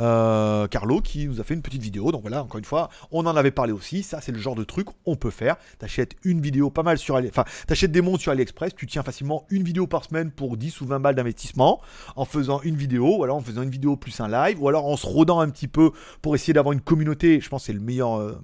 [0.00, 2.12] euh, Carlo qui nous a fait une petite vidéo.
[2.12, 4.02] Donc voilà, encore une fois, on en avait parlé aussi.
[4.02, 5.56] Ça, c'est le genre de truc on peut faire.
[5.78, 7.16] T'achètes une vidéo pas mal sur.
[7.16, 10.80] Enfin, t'achètes des montres sur AliExpress, tu tiens facilement une vidéo par semaine pour 10
[10.80, 11.80] ou 20 balles d'investissement
[12.16, 14.86] en faisant une vidéo, ou alors en faisant une vidéo plus un live, ou alors
[14.86, 17.40] en se rodant un petit peu pour essayer d'avoir une communauté.
[17.40, 18.18] Je pense que c'est le meilleur.
[18.18, 18.38] Euh,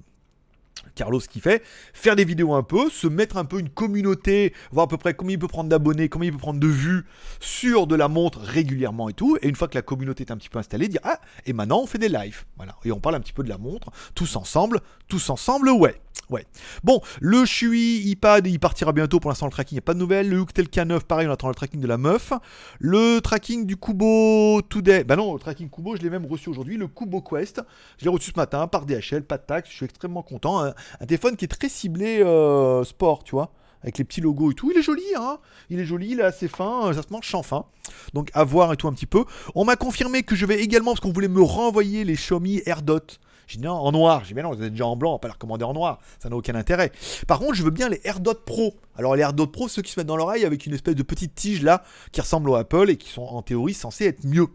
[0.94, 1.62] Carlos qui fait,
[1.92, 5.14] faire des vidéos un peu, se mettre un peu une communauté, voir à peu près
[5.14, 7.04] combien il peut prendre d'abonnés, combien il peut prendre de vues
[7.40, 9.36] sur de la montre régulièrement et tout.
[9.42, 11.80] Et une fois que la communauté est un petit peu installée, dire ah et maintenant
[11.80, 12.76] on fait des lives, voilà.
[12.84, 16.00] Et on parle un petit peu de la montre, tous ensemble, tous ensemble, ouais.
[16.30, 16.44] Ouais.
[16.84, 19.18] Bon, le Shui iPad, il partira bientôt.
[19.18, 20.28] Pour l'instant, le tracking, il n'y a pas de nouvelles.
[20.28, 22.32] Le Hooktel K9, pareil, on attend le tracking de la meuf.
[22.78, 25.04] Le tracking du Kubo Today.
[25.04, 26.76] Bah non, le tracking Kubo, je l'ai même reçu aujourd'hui.
[26.76, 27.62] Le Kubo Quest,
[27.98, 29.70] je l'ai reçu ce matin par DHL, pas de taxe.
[29.70, 30.62] Je suis extrêmement content.
[30.62, 30.74] Un,
[31.06, 34.70] téléphone qui est très ciblé euh, sport, tu vois avec les petits logos et tout.
[34.70, 35.38] Il est joli, hein
[35.70, 37.64] Il est joli, il est assez fin, ça se mange sans fin.
[38.12, 39.24] Donc à voir et tout un petit peu.
[39.54, 43.00] On m'a confirmé que je vais également, parce qu'on voulait me renvoyer les Xiaomi AirDot.
[43.48, 44.24] J'ai dit non, en noir.
[44.24, 45.98] J'ai dit non, vous êtes déjà en blanc, on va pas les recommander en noir.
[46.20, 46.92] Ça n'a aucun intérêt.
[47.26, 48.74] Par contre, je veux bien les AirDot Pro.
[48.96, 51.34] Alors les AirDot Pro, ceux qui se mettent dans l'oreille avec une espèce de petite
[51.34, 51.82] tige là,
[52.12, 54.48] qui ressemble au Apple et qui sont en théorie censés être mieux.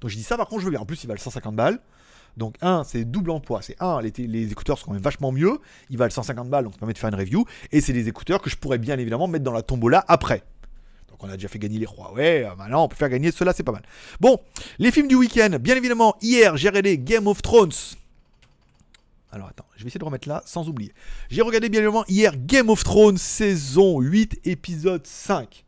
[0.00, 0.80] Donc j'ai dit ça, par contre, je veux bien.
[0.80, 1.78] En plus, ils valent 150 balles.
[2.38, 3.60] Donc, un, c'est double emploi.
[3.62, 5.58] C'est un, les, les, écouteurs sont quand même vachement mieux.
[5.90, 7.44] Ils valent 150 balles, donc ça permet de faire une review.
[7.72, 10.44] Et c'est des écouteurs que je pourrais bien évidemment mettre dans la tombola après.
[11.10, 12.12] Donc, on a déjà fait gagner les rois.
[12.14, 13.82] Ouais, euh, maintenant on peut faire gagner cela, c'est pas mal.
[14.20, 14.38] Bon,
[14.78, 15.50] les films du week-end.
[15.60, 17.72] Bien évidemment, hier, j'ai regardé Game of Thrones.
[19.30, 20.92] Alors attends, je vais essayer de remettre là sans oublier.
[21.28, 25.66] J'ai regardé bien évidemment hier Game of Thrones saison 8 épisode 5.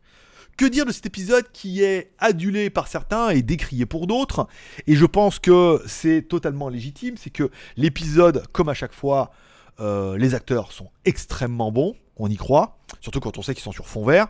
[0.57, 4.47] Que dire de cet épisode qui est adulé par certains et décrié pour d'autres?
[4.87, 9.31] Et je pense que c'est totalement légitime, c'est que l'épisode, comme à chaque fois,
[9.79, 13.71] euh, les acteurs sont extrêmement bons, on y croit, surtout quand on sait qu'ils sont
[13.71, 14.27] sur fond vert.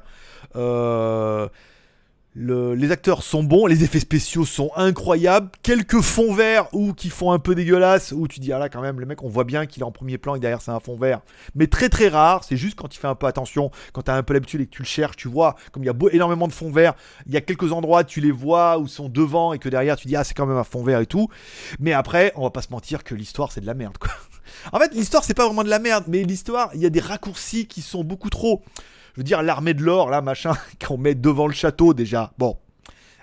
[0.56, 1.48] Euh,
[2.36, 5.50] les acteurs sont bons, les effets spéciaux sont incroyables.
[5.64, 8.82] Quelques fonds verts ou qui font un peu dégueulasse, où tu dis ah là quand
[8.82, 10.80] même le mec on voit bien qu'il est en premier plan et derrière c'est un
[10.80, 11.22] fond vert,
[11.56, 12.44] mais très très rare.
[12.46, 14.66] C'est juste quand il fait un peu attention, quand tu as un peu l'habitude et
[14.66, 16.94] que tu le cherches, tu vois comme il y a énormément de fonds verts,
[17.26, 20.08] il y a quelques endroits tu les vois où sont devant et que derrière tu
[20.08, 21.28] dis ah c'est quand même un fond vert et tout.
[21.80, 24.12] Mais après on va pas se mentir que l'histoire c'est de la merde quoi.
[24.74, 27.00] En fait l'histoire c'est pas vraiment de la merde, mais l'histoire il y a des
[27.00, 28.64] raccourcis qui sont beaucoup trop
[29.16, 30.54] je veux dire, l'armée de l'or, là, machin,
[30.86, 32.32] qu'on met devant le château déjà.
[32.38, 32.58] Bon.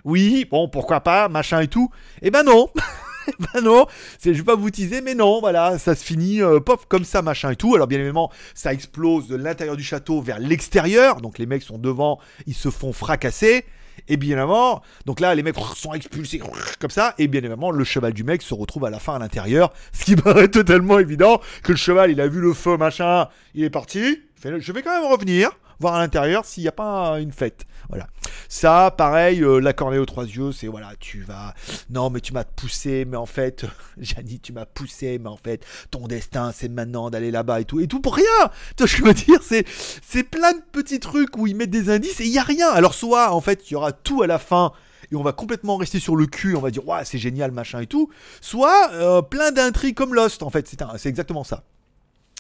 [0.04, 1.90] Oui, bon, pourquoi pas, machin et tout.
[2.22, 2.68] Eh ben non
[3.28, 3.86] eh ben non,
[4.24, 7.20] je vais pas vous teaser, mais non, voilà, ça se finit, euh, pop, comme ça,
[7.20, 7.74] machin et tout.
[7.74, 11.78] Alors bien évidemment, ça explose de l'intérieur du château vers l'extérieur, donc les mecs sont
[11.78, 13.64] devant, ils se font fracasser.
[14.06, 16.40] Et bien évidemment, donc là, les mecs sont expulsés
[16.78, 19.18] comme ça, et bien évidemment, le cheval du mec se retrouve à la fin à
[19.18, 23.28] l'intérieur, ce qui paraît totalement évident que le cheval, il a vu le feu, machin,
[23.54, 24.22] il est parti.
[24.42, 27.66] Je vais quand même revenir voir à l'intérieur s'il n'y a pas une fête.
[27.88, 28.06] Voilà.
[28.48, 31.54] Ça, pareil, euh, la cornée aux trois yeux, c'est voilà, tu vas.
[31.90, 33.64] Non, mais tu m'as poussé, mais en fait,
[33.98, 37.80] Janie, tu m'as poussé, mais en fait, ton destin, c'est maintenant d'aller là-bas et tout.
[37.80, 38.24] Et tout pour rien
[38.76, 39.66] Tu vois, je veux dire, c'est,
[40.02, 42.68] c'est plein de petits trucs où ils mettent des indices et il n'y a rien.
[42.68, 44.72] Alors, soit, en fait, il y aura tout à la fin
[45.10, 47.80] et on va complètement rester sur le cul, on va dire, ouais, c'est génial, machin
[47.80, 48.10] et tout.
[48.40, 51.64] Soit euh, plein d'intrigues comme Lost, en fait, c'est, c'est exactement ça.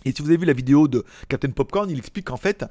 [0.04, 2.64] Et si vous avez vu la vidéo de Captain Popcorn, il explique qu'en fait,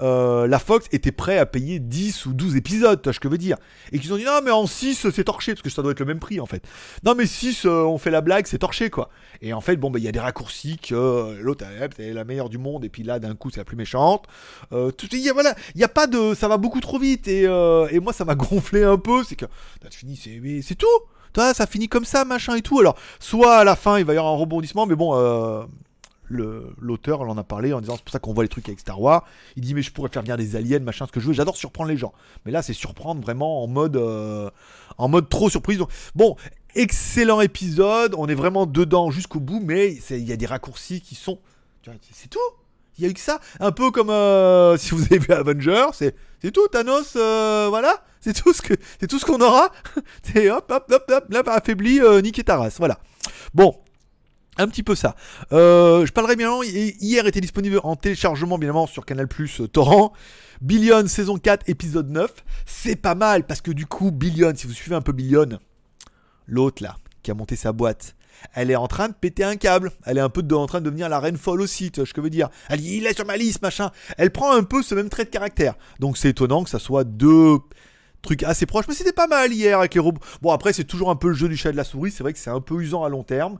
[0.00, 3.28] euh, la Fox était prêt à payer 10 ou 12 épisodes, tu vois ce que
[3.28, 3.56] je veux dire.
[3.90, 6.00] Et qu'ils ont dit non, mais en 6, c'est torché, parce que ça doit être
[6.00, 6.62] le même prix en fait.
[7.02, 9.08] Non, mais 6, euh, on fait la blague, c'est torché quoi.
[9.40, 11.64] Et en fait, bon, bah, il y a des raccourcis que euh, l'autre,
[11.98, 14.26] est la meilleure du monde, et puis là, d'un coup, c'est la plus méchante.
[14.70, 16.34] tout, y a, voilà, il n'y a pas de.
[16.34, 19.46] Ça va beaucoup trop vite, et, et moi, ça m'a gonflé un peu, c'est que.
[19.80, 20.16] T'as fini,
[20.62, 20.86] c'est tout!
[21.54, 22.78] Ça finit comme ça, machin et tout.
[22.78, 25.14] Alors, soit à la fin, il va y avoir un rebondissement, mais bon,
[26.28, 29.00] l'auteur en a parlé en disant c'est pour ça qu'on voit les trucs avec Star
[29.00, 29.24] Wars.
[29.56, 31.32] Il dit mais je pourrais faire venir des aliens, machin, ce que je veux.
[31.32, 32.12] J'adore surprendre les gens.
[32.44, 34.50] Mais là c'est surprendre vraiment en mode euh,
[34.98, 35.80] en mode trop surprise.
[36.14, 36.36] bon,
[36.74, 38.14] excellent épisode.
[38.16, 41.38] On est vraiment dedans jusqu'au bout, mais il y a des raccourcis qui sont.
[42.12, 42.38] C'est tout.
[42.96, 43.40] Il y a eu que ça.
[43.60, 46.68] Un peu comme euh, si vous avez vu Avengers, c'est tout.
[46.68, 48.02] Thanos, euh, voilà.
[48.20, 49.70] C'est tout ce que c'est tout ce qu'on aura.
[50.22, 52.76] c'est hop hop hop hop là affaibli Nick et Taras.
[52.78, 52.98] Voilà.
[53.52, 53.76] Bon,
[54.56, 55.16] Un petit peu ça.
[55.52, 56.52] Euh, je parlerai bien.
[56.62, 60.12] Hier était disponible en téléchargement, bien évidemment, sur Canal Plus euh, Torrent.
[60.60, 62.32] Billion saison 4, épisode 9.
[62.64, 65.58] C'est pas mal parce que du coup, Billion, si vous suivez un peu Billion,
[66.46, 68.14] l'autre là, qui a monté sa boîte,
[68.52, 69.90] elle est en train de péter un câble.
[70.04, 72.14] Elle est un peu en train de devenir la reine folle aussi, tu vois ce
[72.14, 72.48] que je veux dire.
[72.68, 73.90] Elle dit, il est sur ma liste, machin.
[74.18, 75.74] Elle prend un peu ce même trait de caractère.
[75.98, 77.58] Donc c'est étonnant que ça soit deux
[78.24, 80.20] truc assez proche, mais c'était pas mal hier avec les robots.
[80.42, 82.32] Bon, après, c'est toujours un peu le jeu du chat de la souris, c'est vrai
[82.32, 83.58] que c'est un peu usant à long terme.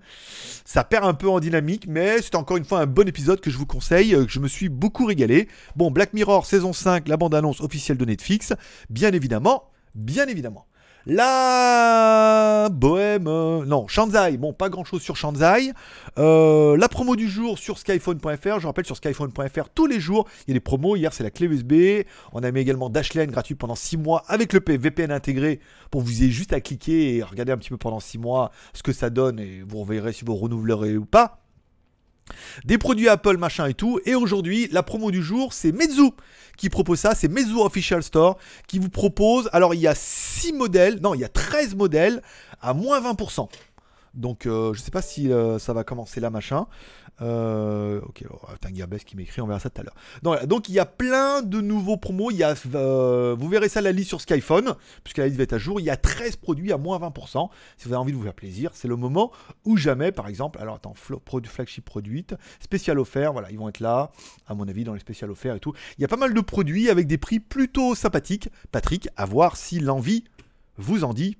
[0.64, 3.50] Ça perd un peu en dynamique, mais c'est encore une fois un bon épisode que
[3.50, 5.48] je vous conseille, euh, que je me suis beaucoup régalé.
[5.76, 8.52] Bon, Black Mirror saison 5, la bande-annonce officielle de Netflix,
[8.90, 10.66] bien évidemment, bien évidemment.
[11.06, 15.72] La Bohème, non, Shanzai, bon, pas grand chose sur Shanzai.
[16.16, 20.50] Euh, la promo du jour sur skyphone.fr, je rappelle sur skyphone.fr tous les jours, il
[20.50, 20.96] y a des promos.
[20.96, 22.06] Hier, c'est la clé USB.
[22.32, 26.22] On a mis également Dashlane gratuit pendant 6 mois avec le VPN intégré pour vous
[26.22, 29.10] ayez juste à cliquer et regarder un petit peu pendant 6 mois ce que ça
[29.10, 31.43] donne et vous verrez si vous renouvelerez ou pas.
[32.64, 34.00] Des produits Apple, machin et tout.
[34.06, 36.10] Et aujourd'hui, la promo du jour, c'est Meizu
[36.56, 37.14] qui propose ça.
[37.14, 39.48] C'est Meizu Official Store qui vous propose.
[39.52, 42.22] Alors, il y a 6 modèles, non, il y a 13 modèles
[42.60, 43.48] à moins 20%.
[44.14, 46.66] Donc, euh, je sais pas si euh, ça va commencer là, machin.
[47.20, 48.36] Euh, ok, oh,
[49.04, 50.46] qui m'écrit, on verra ça tout à l'heure.
[50.46, 52.30] Donc, il y a plein de nouveaux promos.
[52.74, 55.80] Euh, vous verrez ça la liste sur Skyphone, puisque la liste va être à jour.
[55.80, 57.48] Il y a 13 produits à moins 20%.
[57.76, 59.32] Si vous avez envie de vous faire plaisir, c'est le moment
[59.64, 60.58] ou jamais, par exemple.
[60.60, 62.26] Alors, attends, flagship produit,
[62.60, 64.10] spécial offert, voilà, ils vont être là,
[64.46, 65.72] à mon avis, dans les spécial offerts et tout.
[65.98, 68.48] Il y a pas mal de produits avec des prix plutôt sympathiques.
[68.72, 70.24] Patrick, à voir si l'envie
[70.76, 71.36] vous en dit.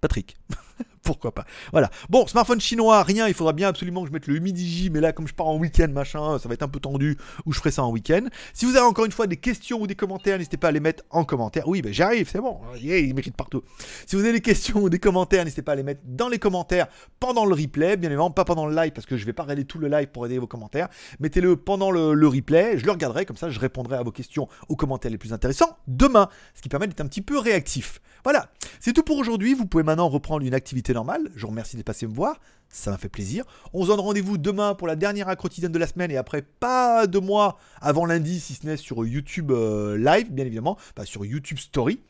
[0.00, 0.36] Patrick.
[1.02, 1.44] pourquoi pas.
[1.72, 1.90] Voilà.
[2.08, 3.28] Bon, smartphone chinois, rien.
[3.28, 5.56] Il faudra bien absolument que je mette le Humidigi, mais là, comme je pars en
[5.56, 7.16] week-end, machin, ça va être un peu tendu,
[7.46, 8.26] ou je ferai ça en week-end.
[8.52, 10.80] Si vous avez encore une fois des questions ou des commentaires, n'hésitez pas à les
[10.80, 11.66] mettre en commentaire.
[11.68, 12.60] Oui, ben j'arrive, c'est bon.
[12.80, 13.62] il mérite partout.
[14.06, 16.38] Si vous avez des questions ou des commentaires, n'hésitez pas à les mettre dans les
[16.38, 16.86] commentaires
[17.20, 19.64] pendant le replay, bien évidemment, pas pendant le live, parce que je vais pas regarder
[19.64, 20.88] tout le live pour aider vos commentaires.
[21.20, 24.48] Mettez-le pendant le, le replay, je le regarderai, comme ça je répondrai à vos questions,
[24.68, 28.00] aux commentaires les plus intéressants demain, ce qui permet d'être un petit peu réactif.
[28.24, 28.50] Voilà,
[28.80, 29.54] c'est tout pour aujourd'hui.
[29.54, 31.30] Vous pouvez maintenant reprendre une activité normale.
[31.34, 32.40] Je vous remercie de passer me voir.
[32.68, 33.44] Ça m'a fait plaisir.
[33.72, 37.06] On se donne rendez-vous demain pour la dernière quotidienne de la semaine et après pas
[37.06, 41.24] de mois avant lundi, si ce n'est sur YouTube euh, Live, bien évidemment, pas sur
[41.24, 42.00] YouTube Story.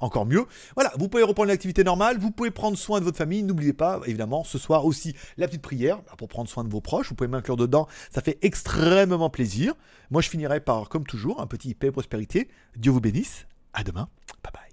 [0.00, 0.44] Encore mieux.
[0.76, 3.42] Voilà, vous pouvez reprendre l'activité normale, vous pouvez prendre soin de votre famille.
[3.42, 6.80] N'oubliez pas, évidemment, ce soir aussi, la petite prière bah, pour prendre soin de vos
[6.80, 7.08] proches.
[7.08, 9.74] Vous pouvez m'inclure dedans, ça fait extrêmement plaisir.
[10.10, 12.48] Moi, je finirai par, comme toujours, un petit paix prospérité.
[12.76, 13.46] Dieu vous bénisse.
[13.72, 14.08] À demain.
[14.44, 14.67] Bye bye.